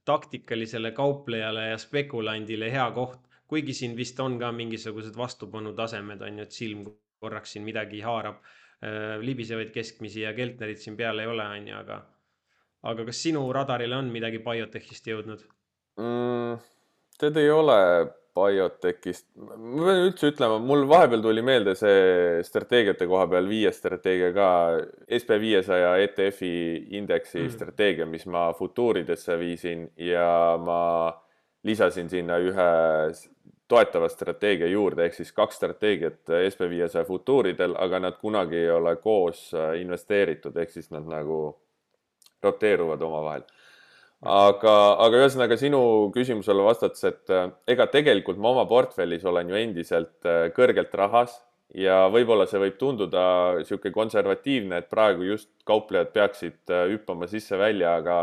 [0.06, 6.46] taktikalisele kauplejale ja spekulandile hea koht, kuigi siin vist on ka mingisugused vastupanutasemed on ju,
[6.46, 6.84] et silm
[7.18, 9.18] korraks siin midagi haarab äh,.
[9.20, 12.00] libisevaid keskmisi ja keltnerit siin peal ei ole, on ju, aga,
[12.92, 15.42] aga kas sinu radarile on midagi BioTechist jõudnud
[16.00, 16.62] mm,?
[17.20, 17.76] tead ei ole
[18.36, 24.32] BioTechist, ma pean üldse ütlema, mul vahepeal tuli meelde see strateegiate koha peal viies strateegia
[24.36, 24.48] ka,
[25.20, 26.50] SB viiesaja ETF-i
[26.98, 27.54] indeksi mm.
[27.54, 30.28] strateegia, mis ma futuuridesse viisin ja
[30.60, 30.82] ma
[31.66, 32.68] lisasin sinna ühe
[33.66, 38.98] toetava strateegia juurde, ehk siis kaks strateegiat SB viiesaja futuuridel, aga nad kunagi ei ole
[39.00, 39.48] koos
[39.80, 41.40] investeeritud, ehk siis nad nagu
[42.44, 43.48] roteeruvad omavahel
[44.24, 44.74] aga,
[45.04, 45.80] aga ühesõnaga sinu
[46.14, 51.36] küsimusele vastates, et äh, ega tegelikult ma oma portfellis olen ju endiselt äh, kõrgelt rahas
[51.76, 53.24] ja võib-olla see võib tunduda
[53.58, 58.22] niisugune konservatiivne, et praegu just kauplejad peaksid äh, hüppama sisse-välja, aga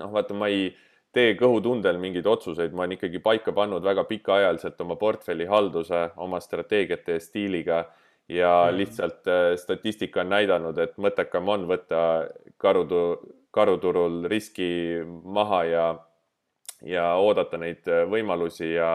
[0.00, 0.70] noh, vaata, ma ei
[1.12, 6.40] tee kõhutundel mingeid otsuseid, ma olen ikkagi paika pannud väga pikaajaliselt oma portfelli halduse oma
[6.40, 7.82] strateegiate ja stiiliga
[8.32, 8.78] ja mm.
[8.78, 9.28] lihtsalt
[9.60, 12.00] statistika on näidanud, et mõttekam on võtta
[12.56, 13.02] karutu
[13.52, 15.86] karuturul riski maha ja,
[16.88, 18.94] ja oodata neid võimalusi ja,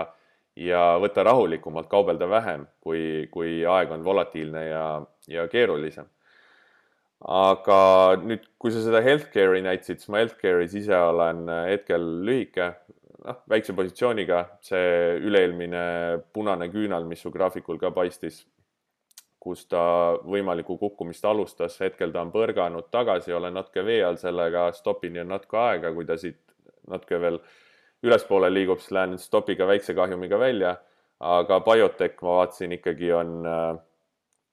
[0.57, 4.85] ja võtta rahulikumalt, kaubelda vähem, kui, kui aeg on volatiilne ja,
[5.29, 6.09] ja keerulisem.
[7.33, 7.79] aga
[8.21, 12.71] nüüd, kui sa seda healthcare'i näitasid, siis ma healthcare'is ise olen hetkel lühike,
[13.25, 15.85] noh, väikse positsiooniga, see üle-eelmine
[16.33, 18.43] punane küünal, mis su graafikul ka paistis,
[19.47, 19.81] kus ta
[20.27, 25.31] võimalikku kukkumist alustas, hetkel ta on põrganud tagasi, olen natuke vee all sellega, stopini on
[25.31, 26.41] natuke aega, kui ta siit
[26.91, 27.39] natuke veel
[28.03, 30.75] ülespoole liigub, siis lähen stopiga väikse kahjumiga välja.
[31.19, 33.77] aga BioTech ma vaatasin ikkagi on äh,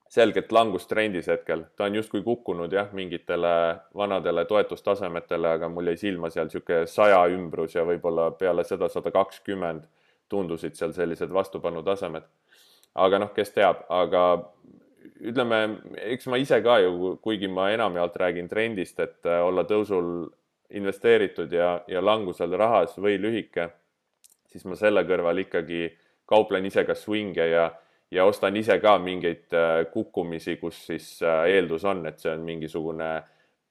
[0.09, 3.51] selgelt langustrendis hetkel, ta on justkui kukkunud jah, mingitele
[3.97, 9.13] vanadele toetustasemetele, aga mul jäi silma seal niisugune saja ümbrus ja võib-olla peale seda sada
[9.13, 9.85] kakskümmend
[10.33, 12.25] tundusid seal sellised vastupanutasemed.
[12.95, 14.25] aga noh, kes teab, aga
[15.21, 15.61] ütleme,
[16.13, 20.29] eks ma ise ka ju, kuigi ma enamjaolt räägin trendist, et äh, olla tõusul
[20.75, 23.69] investeeritud ja, ja langusel rahas või lühike,
[24.51, 25.87] siis ma selle kõrval ikkagi
[26.27, 27.71] kauplen ise ka swing'e ja
[28.15, 32.45] ja ostan ise ka mingeid äh, kukkumisi, kus siis äh, eeldus on, et see on
[32.47, 33.11] mingisugune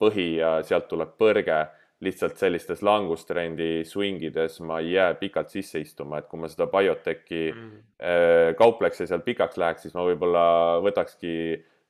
[0.01, 1.61] põhi ja sealt tuleb põrge.
[2.03, 6.67] Lihtsalt sellistes langustrendi swing ides ma ei jää pikalt sisse istuma, et kui ma seda
[6.71, 7.77] BioTechi mm.
[8.03, 10.43] Äh, kaupleks ja seal pikaks läheks, siis ma võib-olla
[10.83, 11.35] võtakski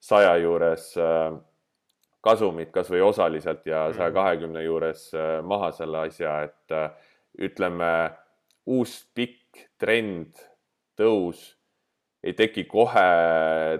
[0.04, 0.92] saja juures
[2.24, 3.98] kasumit kasvõi osaliselt ja mm.
[3.98, 5.08] saja kahekümne juures
[5.48, 6.76] maha selle asja, et
[7.42, 7.90] ütleme,
[8.70, 10.38] uus pikk trend,
[11.00, 11.54] tõus
[12.24, 13.08] ei teki kohe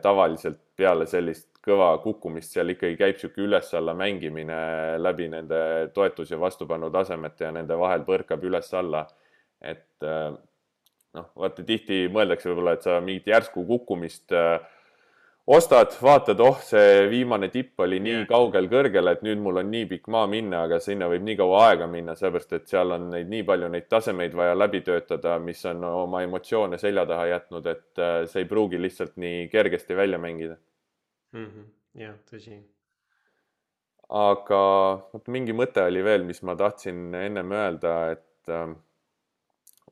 [0.04, 4.58] tavaliselt peale sellist kõva kukkumist, seal ikkagi käib niisugune üles-alla mängimine
[5.00, 5.60] läbi nende
[5.96, 9.08] toetus- ja vastupannutasemete ja nende vahel põrkab üles-alla.
[9.64, 10.34] et äh,
[11.16, 14.58] noh, vaata tihti mõeldakse võib-olla, et sa mingit järsku kukkumist äh,
[15.48, 19.86] ostad, vaatad, oh, see viimane tipp oli nii kaugel kõrgel, et nüüd mul on nii
[19.94, 23.32] pikk maa minna, aga sinna võib nii kaua aega minna, sellepärast et seal on neid
[23.32, 28.04] nii palju neid tasemeid vaja läbi töötada, mis on oma emotsioone selja taha jätnud, et
[28.04, 30.60] äh, see ei pruugi lihtsalt nii kergesti välja mängida
[31.34, 31.50] mm.
[31.50, 31.68] -hmm.
[32.02, 32.62] jah, tõsi.
[34.10, 34.64] aga
[35.14, 38.74] vot mingi mõte oli veel, mis ma tahtsin ennem öelda, et äh,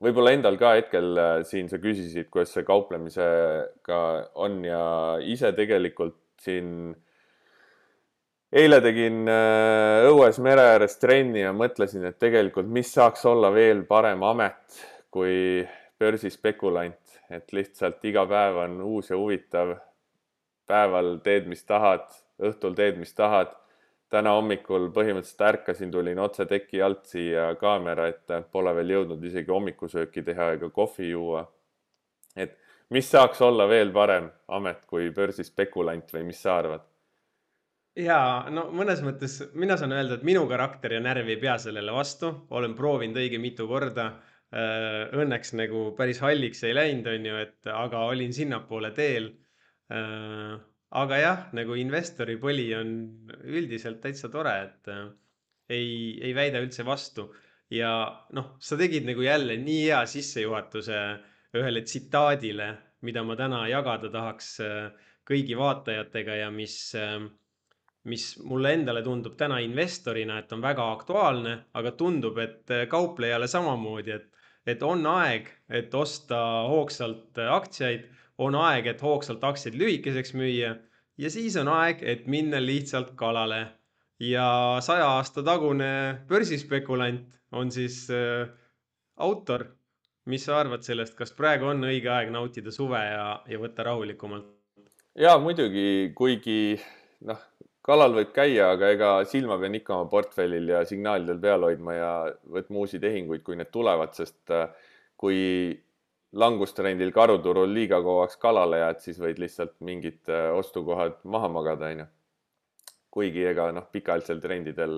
[0.02, 4.02] võib-olla endal ka hetkel äh, siin sa küsisid, kuidas see kauplemisega
[4.34, 4.82] on ja
[5.22, 6.94] ise tegelikult siin
[8.52, 13.86] eile tegin äh, õues mere ääres trenni ja mõtlesin, et tegelikult, mis saaks olla veel
[13.88, 15.62] parem amet kui
[16.00, 19.76] börsispekulant, et lihtsalt iga päev on uus ja huvitav.
[20.66, 22.06] Päeval teed, mis tahad,
[22.42, 23.52] õhtul teed, mis tahad
[24.12, 29.52] täna hommikul põhimõtteliselt ärkasin, tulin otse teki alt siia kaamera ette, pole veel jõudnud isegi
[29.52, 31.46] hommikusööki teha ega kohvi juua.
[32.36, 32.58] et
[32.90, 36.84] mis saaks olla veel parem amet kui börsispekulant või mis sa arvad?
[37.96, 38.18] ja
[38.50, 42.34] no mõnes mõttes mina saan öelda, et minu karakter ja närv ei pea sellele vastu,
[42.50, 44.12] olen proovinud õige mitu korda.
[44.52, 49.30] Äh, õnneks nagu päris halliks ei läinud, on ju, et aga olin sinnapoole teel
[50.92, 52.92] aga jah, nagu investori põli on
[53.48, 55.06] üldiselt täitsa tore, et äh,
[55.72, 57.30] ei, ei väida üldse vastu.
[57.72, 57.90] ja
[58.36, 60.98] noh, sa tegid nagu jälle nii hea sissejuhatuse
[61.56, 62.66] ühele tsitaadile,
[63.08, 64.90] mida ma täna jagada tahaks äh,
[65.28, 67.22] kõigi vaatajatega ja mis äh,
[68.04, 74.16] mis mulle endale tundub täna investorina, et on väga aktuaalne, aga tundub, et kauplejale samamoodi,
[74.16, 74.26] et,
[74.66, 78.08] et on aeg, et osta hoogsalt aktsiaid
[78.42, 80.74] on aeg, et hoogsalt aktsiaid lühikeseks müüa
[81.18, 83.66] ja siis on aeg, et minna lihtsalt kalale.
[84.22, 88.48] ja saja aasta tagune börsispekulant on siis äh,
[89.16, 89.64] autor.
[90.24, 94.46] mis sa arvad sellest, kas praegu on õige aeg nautida suve ja, ja võtta rahulikumalt?
[95.18, 96.78] ja muidugi, kuigi
[97.26, 97.40] noh,
[97.82, 102.12] kalal võib käia, aga ega silma pean ikka oma portfellil ja signaalidel peal hoidma ja
[102.56, 104.70] võtma uusi tehinguid, kui need tulevad, sest äh,
[105.18, 105.40] kui
[106.32, 112.08] langustrendil karuturul liiga kauaks kalale jääd, siis võid lihtsalt mingid äh, ostukohad maha magada, onju.
[113.12, 114.96] kuigi ega noh, pikaajalistel trendidel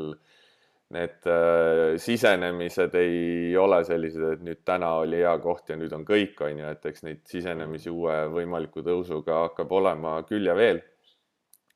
[0.95, 6.05] need äh, sisenemised ei ole sellised, et nüüd täna oli hea koht ja nüüd on
[6.07, 10.83] kõik, onju, et eks neid sisenemisi uue võimaliku tõusuga hakkab olema küll ja veel.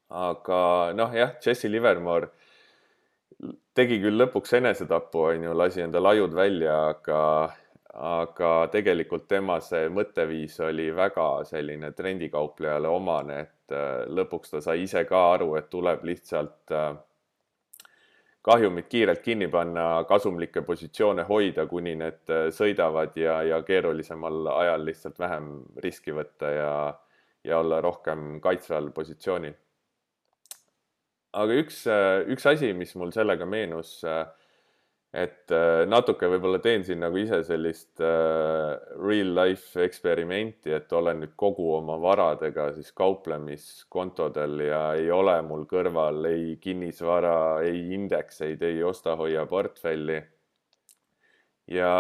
[0.09, 0.59] aga
[0.97, 2.31] noh, jah, Jesse Livermore
[3.77, 7.19] tegi küll lõpuks enesetapu, onju, lasi endal ajud välja, aga
[7.99, 14.85] aga tegelikult tema see mõtteviis oli väga selline trendikauplejale omane, et äh, lõpuks ta sai
[14.85, 16.93] ise ka aru, et tuleb lihtsalt äh,
[18.47, 24.87] kahjumid kiirelt kinni panna, kasumlikke positsioone hoida, kuni need äh, sõidavad ja, ja keerulisemal ajal
[24.87, 25.51] lihtsalt vähem
[25.83, 26.73] riski võtta ja,
[27.45, 29.59] ja olla rohkem kaitsval positsioonil.
[31.35, 31.83] aga üks,
[32.31, 33.99] üks asi, mis mul sellega meenus
[35.17, 41.23] et äh, natuke võib-olla teen siin nagu ise sellist äh, real life eksperimenti, et olen
[41.23, 48.63] nüüd kogu oma varadega siis kauplemiskontodel ja ei ole mul kõrval ei kinnisvara, ei indekseid,
[48.69, 50.21] ei osta-hoia portfelli.
[51.73, 51.93] ja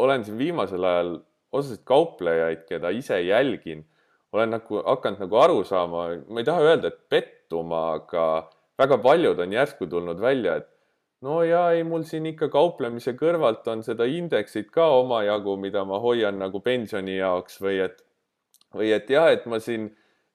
[0.00, 1.14] olen siin viimasel ajal
[1.52, 3.84] osasid kauplejaid, keda ise jälgin,
[4.32, 8.26] olen nagu hakanud nagu aru saama, ma ei taha öelda, et pettuma, aga
[8.80, 10.69] väga paljud on järsku tulnud välja, et
[11.26, 15.96] no ja ei, mul siin ikka kauplemise kõrvalt on seda indeksit ka omajagu, mida ma
[16.02, 17.96] hoian nagu pensioni jaoks või et,
[18.76, 19.84] või et jah, et ma siin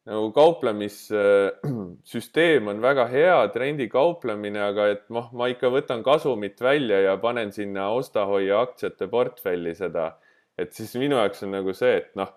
[0.06, 7.18] nagu kauplemissüsteem on väga hea, trendikauplemine, aga et noh, ma ikka võtan kasumit välja ja
[7.18, 10.12] panen sinna osta-hoia aktsiate portfelli seda.
[10.58, 12.30] et siis minu jaoks on nagu see, et noh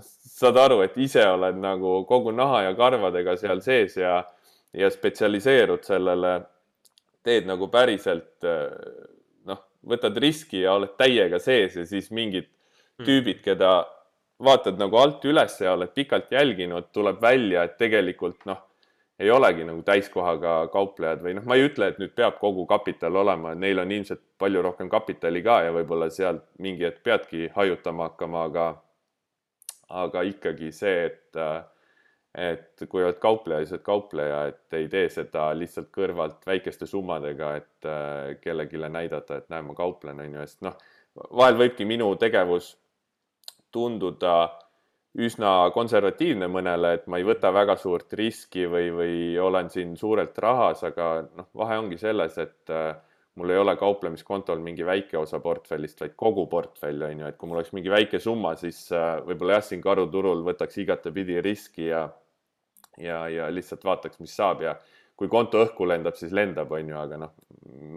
[0.00, 4.22] saad aru, et ise oled nagu kogu naha ja karvadega seal sees ja,
[4.72, 6.38] ja spetsialiseerud sellele
[7.24, 13.06] teed nagu päriselt noh, võtad riski ja oled täiega sees ja siis mingid hmm.
[13.06, 13.78] tüübid, keda
[14.44, 18.60] vaatad nagu alt üles ja oled pikalt jälginud, tuleb välja, et tegelikult noh,
[19.18, 23.14] ei olegi nagu täiskohaga kauplejad või noh, ma ei ütle, et nüüd peab kogu kapital
[23.22, 28.10] olema, neil on ilmselt palju rohkem kapitali ka ja võib-olla sealt mingi hetk peadki hajutama
[28.10, 28.66] hakkama, aga
[29.94, 31.62] aga ikkagi see, et äh,
[32.34, 37.52] et kui oled kaupleja, siis oled kaupleja, et ei tee seda lihtsalt kõrvalt väikeste summadega,
[37.60, 40.74] et äh, kellelegi näidata, et näe, ma kauplen, on ju, sest noh,
[41.30, 42.74] vahel võibki minu tegevus
[43.74, 44.34] tunduda
[45.14, 50.38] üsna konservatiivne mõnele, et ma ei võta väga suurt riski või, või olen siin suurelt
[50.42, 52.96] rahas, aga noh, vahe ongi selles, et äh,
[53.38, 57.50] mul ei ole kauplemiskontol mingi väike osa portfellist, vaid kogu portfell on ju, et kui
[57.50, 62.08] mul oleks mingi väike summa, siis äh, võib-olla jah, siin karuturul võtaks igatepidi riski ja
[62.98, 64.76] ja, ja lihtsalt vaataks, mis saab ja
[65.18, 67.34] kui konto õhku lendab, siis lendab, on ju, aga noh,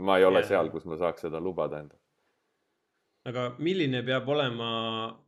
[0.07, 0.51] ma ei ole yeah.
[0.51, 2.01] seal, kus ma saaks seda lubada endale.
[3.27, 4.67] aga milline peab olema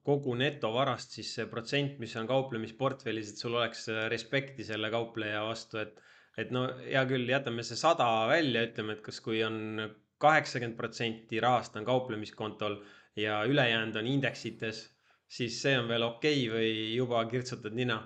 [0.07, 5.81] kogu netovarast siis see protsent, mis on kauplemisportfellis, et sul oleks respekti selle kaupleja vastu,
[5.81, 5.97] et,
[6.39, 11.41] et no hea küll, jätame see sada välja, ütleme, et kas, kui on kaheksakümmend protsenti
[11.43, 12.79] rahast on kauplemiskontol
[13.19, 14.85] ja ülejäänud on indeksites,
[15.27, 17.99] siis see on veel okei okay või juba kirtsutad nina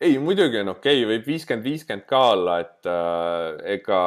[0.00, 3.98] ei, muidugi on okei okay,, võib viiskümmend, viiskümmend ka olla, et äh, ega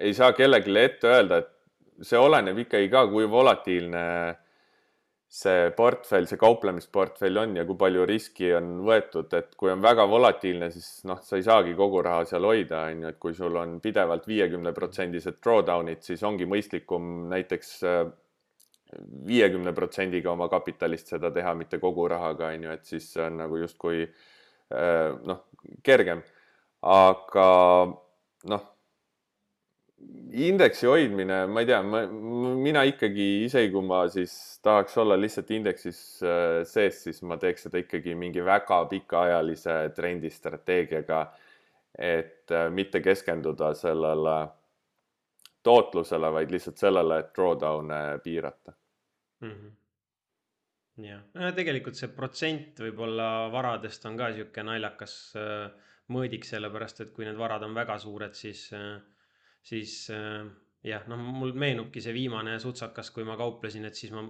[0.00, 4.04] ei saa kellelegi ette öelda, et see oleneb ikkagi ka, kui volatiilne
[5.32, 10.04] see portfell, see kauplemisportfell on ja kui palju riski on võetud, et kui on väga
[10.08, 13.56] volatiilne, siis noh, sa ei saagi kogu raha seal hoida, on ju, et kui sul
[13.60, 18.02] on pidevalt viiekümne protsendised drawdown'id, siis ongi mõistlikum näiteks äh,
[19.28, 23.40] viiekümne protsendiga oma kapitalist seda teha, mitte kogu rahaga, on ju, et siis see on
[23.40, 24.30] nagu justkui äh,
[24.72, 25.42] noh,
[25.84, 26.22] kergem.
[26.82, 27.48] aga
[28.50, 28.62] noh,
[30.32, 32.00] indeksi hoidmine, ma ei tea, ma,
[32.58, 37.68] mina ikkagi, isegi kui ma siis tahaks olla lihtsalt indeksis äh, sees, siis ma teeks
[37.68, 41.26] seda ikkagi mingi väga pikaajalise trendistrateegiaga.
[41.98, 44.36] et äh, mitte keskenduda sellele
[45.62, 48.72] tootlusele, vaid lihtsalt sellele, et drawdown'e piirata
[49.40, 49.50] mm.
[49.50, 49.81] -hmm
[51.00, 51.22] jah,
[51.56, 57.38] tegelikult see protsent võib-olla varadest on ka sihuke naljakas äh, mõõdik, sellepärast et kui need
[57.40, 58.98] varad on väga suured, siis, äh,
[59.64, 60.44] siis äh,
[60.84, 64.26] jah, noh, mul meenubki see viimane sutsakas, kui ma kauplesin, et siis ma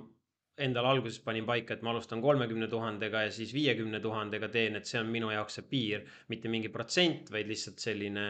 [0.62, 4.86] endal alguses panin paika, et ma alustan kolmekümne tuhandega ja siis viiekümne tuhandega teen, et
[4.86, 8.26] see on minu jaoks see piir, mitte mingi protsent, vaid lihtsalt selline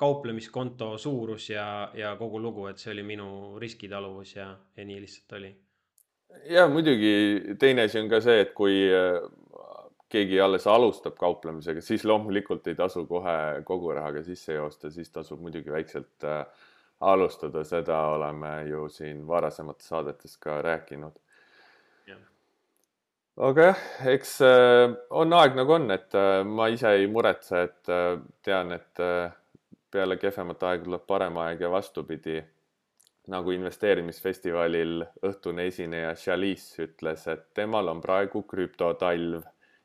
[0.00, 5.36] kauplemiskonto suurus ja, ja kogu lugu, et see oli minu riskitaluvus ja, ja nii lihtsalt
[5.36, 5.50] oli
[6.50, 7.54] ja muidugi.
[7.58, 9.20] Teine asi on ka see, et kui äh,
[10.10, 15.40] keegi alles alustab kauplemisega, siis loomulikult ei tasu kohe kogu rahaga sisse joosta, siis tasub
[15.42, 16.44] muidugi väikselt äh,
[17.00, 21.18] alustada, seda oleme ju siin varasemates saadetes ka rääkinud.
[23.40, 27.92] aga jah, eks äh, on aeg nagu on, et ma ise ei muretse, et
[28.44, 29.04] tean, et
[29.90, 32.42] peale kehvemat aega tuleb parem aeg ja vastupidi
[33.30, 39.44] nagu investeerimisfestivalil õhtune esineja Chalice ütles, et temal on praegu krüptotalv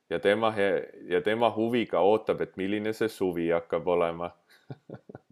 [0.09, 0.53] ja tema
[1.09, 4.31] ja tema huviga ootab, et milline see suvi hakkab olema.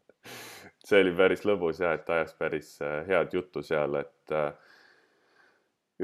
[0.83, 4.49] See oli päris lõbus ja et ajas päris äh, head juttu seal, et äh,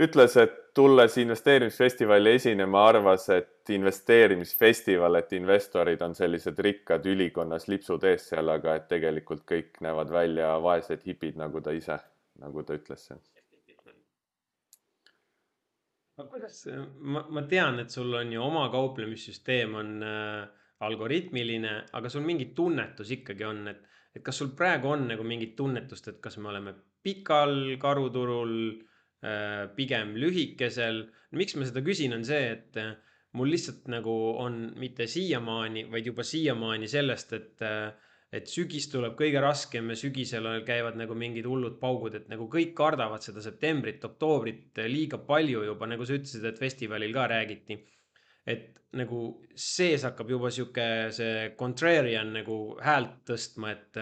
[0.06, 8.06] ütles, et tulles investeerimisfestivali esinema, arvas, et investeerimisfestival, et investorid on sellised rikkad ülikonnas lipsud
[8.08, 12.00] ees seal, aga et tegelikult kõik näevad välja vaesed hipid, nagu ta ise,
[12.40, 13.20] nagu ta ütles seal.
[16.20, 16.64] aga kuidas,
[17.00, 22.54] ma, ma tean, et sul on ju oma kauplemissüsteem on äh, algoritmiline, aga sul mingi
[22.56, 26.50] tunnetus ikkagi on, et et kas sul praegu on nagu mingit tunnetust, et kas me
[26.50, 26.74] oleme
[27.04, 28.56] pikal karuturul,
[29.76, 31.06] pigem lühikesel.
[31.32, 32.94] miks ma seda küsin, on see, et äh,
[33.38, 37.68] mul lihtsalt nagu on mitte siiamaani, vaid juba siiamaani sellest, et
[38.30, 42.76] et sügis tuleb kõige raskem ja sügisel käivad nagu mingid hullud paugud, et nagu kõik
[42.78, 47.80] kardavad seda septembrit, oktoobrit liiga palju juba, nagu sa ütlesid, et festivalil ka räägiti
[48.50, 49.20] et nagu
[49.58, 54.00] sees hakkab juba sihuke see contrarian nagu häält tõstma, et,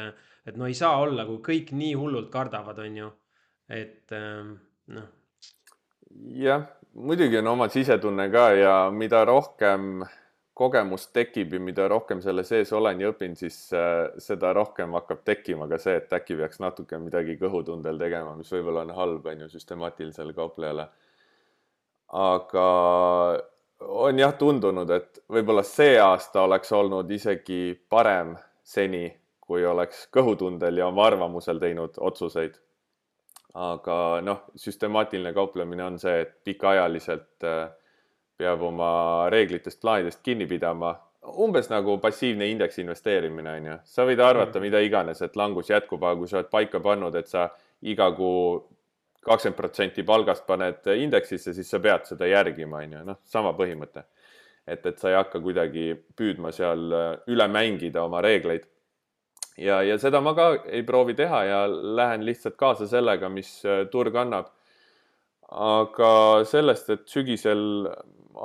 [0.48, 3.10] et no ei saa olla, kui kõik nii hullult kardavad, on ju.
[3.68, 4.54] et ähm,
[4.96, 5.10] noh.
[6.38, 10.06] jah, muidugi on oma sisetunne ka ja mida rohkem
[10.58, 15.22] kogemust tekib ja mida rohkem selle sees olen ja õpin, siis äh, seda rohkem hakkab
[15.28, 19.46] tekkima ka see, et äkki peaks natuke midagi kõhutundel tegema, mis võib-olla on halb, on
[19.46, 20.88] ju, süstemaatilisele kauplejale.
[22.08, 22.66] aga
[23.80, 28.34] on jah tundunud, et võib-olla see aasta oleks olnud isegi parem
[28.64, 32.58] seni, kui oleks kõhutundel ja oma arvamusel teinud otsuseid.
[33.58, 37.68] Aga noh, süstemaatiline kauplemine on see, et pikaajaliselt äh,
[38.38, 38.90] peab oma
[39.34, 40.96] reeglitest, plaanidest kinni pidama.
[41.28, 44.64] umbes nagu passiivne indeks investeerimine on ju, sa võid arvata mm.
[44.64, 47.50] mida iganes, et langus jätkub, aga kui sa oled paika pannud, et sa
[47.82, 48.62] iga kuu
[49.26, 54.06] kakskümmend protsenti palgast paned indeksisse, siis sa pead seda järgima, on ju, noh, sama põhimõte.
[54.68, 58.68] et, et sa ei hakka kuidagi püüdma seal äh, üle mängida oma reegleid.
[59.58, 63.86] Ja, ja seda ma ka ei proovi teha ja lähen lihtsalt kaasa sellega, mis äh,
[63.92, 64.54] turg annab.
[65.48, 67.62] aga sellest, et sügisel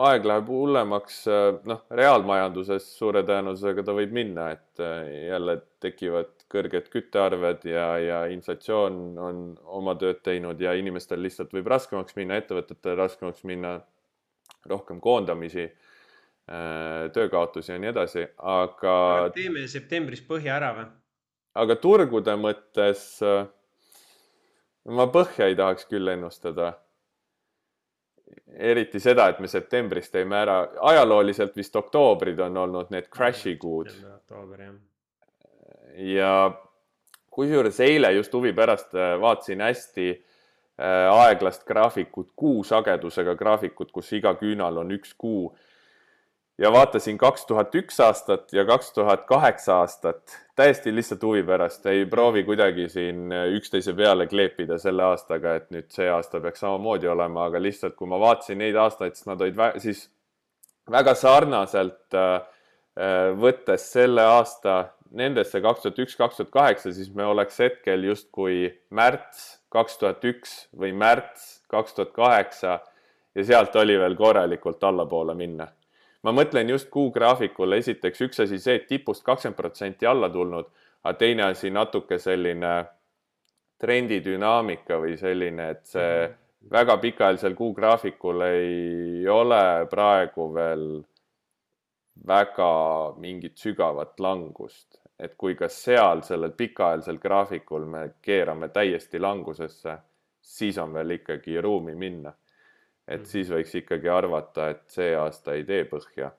[0.07, 4.83] aeg läheb hullemaks, äh, noh, reaalmajanduses suure tõenäosusega ta võib minna, et
[5.29, 9.43] jälle tekivad kõrged küttearved ja, ja inflatsioon on
[9.79, 13.79] oma tööd teinud ja inimestel lihtsalt võib raskemaks minna, ettevõtetel raskemaks minna,
[14.71, 18.97] rohkem koondamisi, äh, töökaotusi ja nii edasi, aga.
[19.35, 20.91] teeme septembris põhja ära või?
[21.55, 23.45] Aga turgude mõttes äh,
[24.89, 26.79] ma põhja ei tahaks küll ennustada.
[28.53, 33.93] eriti seda, et me septembris teeme ära, ajalooliselt vist oktoobrid on olnud need crash'i kuud.
[34.15, 34.75] oktoober jah
[35.97, 36.53] ja
[37.31, 44.35] kusjuures eile just huvi pärast äh, vaatasin hästi äh, aeglast graafikut, kuusagedusega graafikut, kus iga
[44.41, 45.53] küünal on üks kuu.
[46.59, 51.87] Ja vaatasin kaks tuhat üks aastat ja kaks tuhat kaheksa aastat täiesti lihtsalt huvi pärast,
[51.87, 56.65] ei proovi kuidagi siin äh, üksteise peale kleepida selle aastaga, et nüüd see aasta peaks
[56.65, 60.09] samamoodi olema, aga lihtsalt kui ma vaatasin neid aastaid, siis nad olid siis
[60.91, 62.17] väga sarnaselt
[63.41, 64.75] võttes selle aasta
[65.17, 70.25] nendesse kaks tuhat üks, kaks tuhat kaheksa, siis me oleks hetkel justkui märts kaks tuhat
[70.29, 72.79] üks või märts kaks tuhat kaheksa
[73.35, 75.69] ja sealt oli veel korralikult allapoole minna.
[76.23, 80.69] Ma mõtlen just kuugraafikule, esiteks üks asi see, et tipust kakskümmend protsenti alla tulnud,
[81.03, 82.73] aga teine asi natuke selline
[83.83, 86.37] trendidünaamika või selline, et see mhm.
[86.71, 90.89] väga pikaajalisel kuugraafikul ei ole praegu veel
[92.29, 92.73] väga
[93.19, 99.97] mingit sügavat langust et kui ka seal sellel pikaajalisel graafikul me keerame täiesti langusesse,
[100.43, 102.33] siis on veel ikkagi ruumi minna.
[103.09, 103.29] Et mm.
[103.29, 106.33] siis võiks ikkagi arvata, et see aasta ei tee põhja.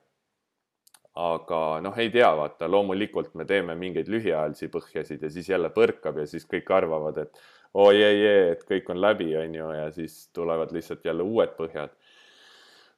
[1.14, 6.18] aga noh, ei tea, vaata, loomulikult me teeme mingeid lühiajalisi põhjasid ja siis jälle põrkab
[6.18, 7.38] ja siis kõik arvavad, et
[7.74, 11.54] oi ei, ei, et kõik on läbi, on ju, ja siis tulevad lihtsalt jälle uued
[11.58, 11.94] põhjad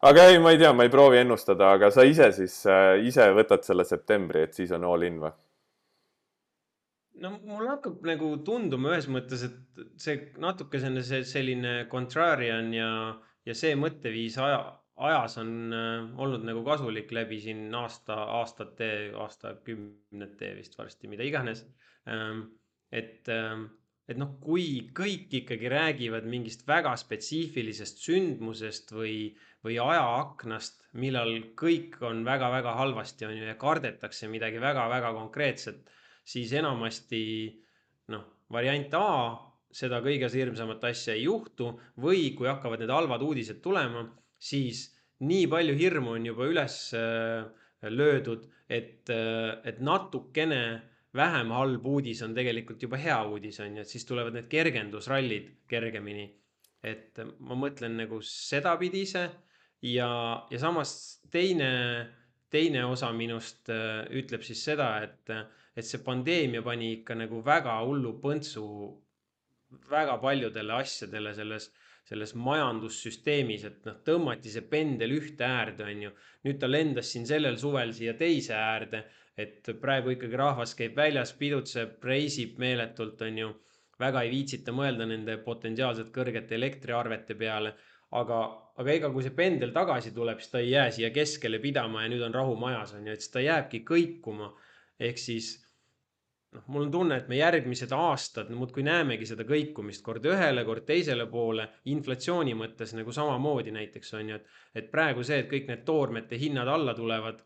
[0.05, 3.27] aga ei, ma ei tea, ma ei proovi ennustada, aga sa ise siis äh, ise
[3.37, 5.33] võtad selle septembri, et siis on all in või?
[7.23, 12.91] no mul hakkab nagu tunduma ühes mõttes, et see natukesene see selline contrarian ja,
[13.47, 14.61] ja see mõtteviis aja,
[15.09, 21.67] ajas on äh, olnud nagu kasulik läbi siin aasta, aastate, aastakümnete vist varsti, mida iganes
[22.11, 22.47] ähm,.
[22.93, 23.69] et ähm,,
[24.07, 29.33] et noh, kui kõik ikkagi räägivad mingist väga spetsiifilisest sündmusest või,
[29.67, 35.91] või ajaaknast, millal kõik on väga-väga halvasti, on ju, ja kardetakse midagi väga-väga konkreetset
[36.27, 37.23] siis enamasti
[38.13, 39.11] noh, variant A,
[39.73, 44.07] seda kõige hirmsamat asja ei juhtu või kui hakkavad need halvad uudised tulema,
[44.39, 44.87] siis
[45.27, 47.47] nii palju hirmu on juba üles äh,
[47.83, 50.61] löödud, et, äh, et natukene
[51.17, 55.55] vähem halb uudis on tegelikult juba hea uudis, on ju, et siis tulevad need kergendusrallid
[55.69, 56.29] kergemini.
[56.87, 59.23] et ma mõtlen nagu sedapidi ise
[59.83, 60.11] ja,
[60.51, 60.91] ja samas
[61.33, 61.71] teine,
[62.53, 65.33] teine osa minust äh, ütleb siis seda, et
[65.77, 68.65] et see pandeemia pani ikka nagu väga hullu põntsu
[69.91, 71.69] väga paljudele asjadele selles,
[72.07, 76.15] selles majandussüsteemis, et noh, tõmmati see pendel ühte äärde, on ju.
[76.47, 79.05] nüüd ta lendas siin sellel suvel siia teise äärde,
[79.37, 83.53] et praegu ikkagi rahvas käib väljas, pidutseb, reisib meeletult, on ju.
[83.99, 87.75] väga ei viitsita mõelda nende potentsiaalselt kõrgete elektriarvete peale
[88.15, 88.41] aga,
[88.79, 92.13] aga ega kui see pendel tagasi tuleb, siis ta ei jää siia keskele pidama ja
[92.13, 94.53] nüüd on rahu majas, on ju, et siis ta jääbki kõikuma.
[94.99, 95.66] ehk siis
[96.55, 100.87] noh, mul on tunne, et me järgmised aastad muudkui näemegi seda kõikumist kord ühele, kord
[100.89, 105.69] teisele poole, inflatsiooni mõttes nagu samamoodi näiteks on ju, et, et praegu see, et kõik
[105.71, 107.43] need toormete hinnad alla tulevad,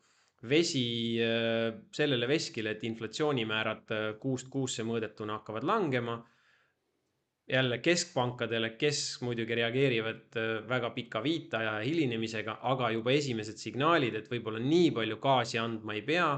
[0.48, 6.20] vesi äh, sellele veskile, et inflatsioonimäärad äh, kuust kuusse mõõdetuna hakkavad langema
[7.51, 14.16] jälle keskpankadele, kes muidugi reageerivad äh, väga pika viitaja ja hilinemisega, aga juba esimesed signaalid,
[14.16, 16.30] et võib-olla nii palju gaasi andma ei pea,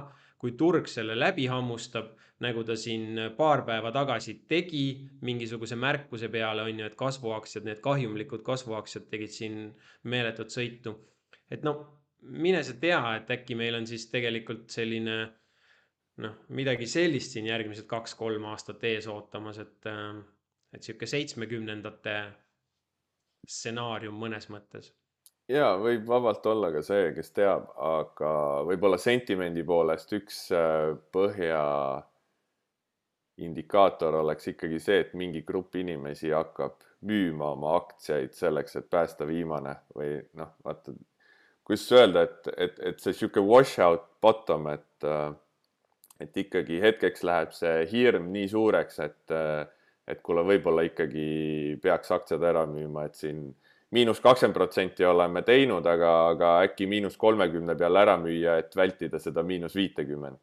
[0.42, 2.10] kui turg selle läbi hammustab,
[2.42, 4.86] nagu ta siin paar päeva tagasi tegi
[5.22, 9.58] mingisuguse märkuse peale, on ju, et kasvuaktsiad, need kahjumlikud kasvuaktsiad tegid siin
[10.10, 10.96] meeletut sõitu.
[11.50, 11.76] et no
[12.22, 15.16] mine sa tea, et äkki meil on siis tegelikult selline
[16.22, 19.90] noh, midagi sellist siin järgmised kaks-kolm aastat ees ootamas, et
[20.72, 22.16] et sihuke seitsmekümnendate
[23.46, 24.88] stsenaarium mõnes mõttes.
[25.52, 28.32] Ja võib vabalt olla ka see, kes teab, aga
[28.68, 31.62] võib-olla sentimendi poolest üks äh, põhja
[33.42, 39.26] indikaator oleks ikkagi see, et mingi grupp inimesi hakkab müüma oma aktsiaid selleks, et päästa
[39.26, 40.94] viimane või noh, vaata,
[41.66, 45.30] kuidas öelda, et, et, et see sihuke wash out bottom, et, äh,
[46.22, 49.62] et ikkagi hetkeks läheb see hirm nii suureks, et äh,
[50.10, 53.44] et kuule, võib-olla ikkagi peaks aktsiad ära müüma, et siin
[53.92, 59.20] miinus kakskümmend protsenti oleme teinud, aga, aga äkki miinus kolmekümne peale ära müüa, et vältida
[59.22, 60.40] seda miinus viitekümmend.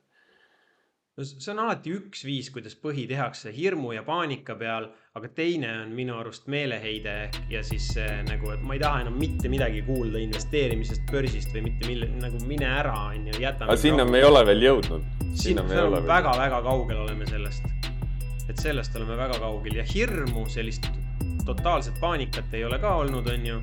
[1.20, 4.88] no see on alati üks viis, kuidas põhi tehakse hirmu ja paanika peal,
[5.20, 7.16] aga teine on minu arust meeleheide
[7.52, 7.90] ja siis
[8.30, 12.40] nagu, et ma ei taha enam mitte midagi kuulda investeerimisest, börsist või mitte mille, nagu
[12.48, 13.68] mine ära, on ju, jäta.
[13.68, 15.12] aga sinna me ei ole veel jõudnud.
[15.44, 17.68] sinna me väga-väga kaugel oleme sellest
[18.50, 20.88] et sellest oleme väga kaugel ja hirmu, sellist
[21.50, 23.60] totaalset paanikat ei ole ka olnud, on ju.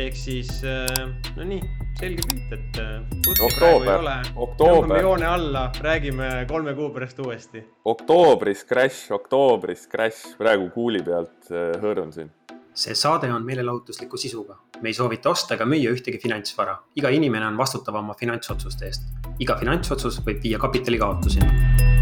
[0.00, 0.88] ehk siis äh,
[1.36, 1.60] no nii,
[1.98, 3.00] selge pilt, et äh,
[3.46, 5.00] oktoober, oktoober.
[5.02, 7.64] joone alla, räägime kolme kuu pärast uuesti.
[7.84, 12.32] oktoobris crash, oktoobris crash, praegu kuuli pealt äh, hõõrun siin
[12.80, 14.56] see saade on meelelahutusliku sisuga.
[14.80, 16.78] me ei soovita osta ega müüa ühtegi finantsvara.
[16.96, 19.08] iga inimene on vastutav oma finantsotsuste eest.
[19.38, 21.99] iga finantsotsus võib viia kapitali kaotuseni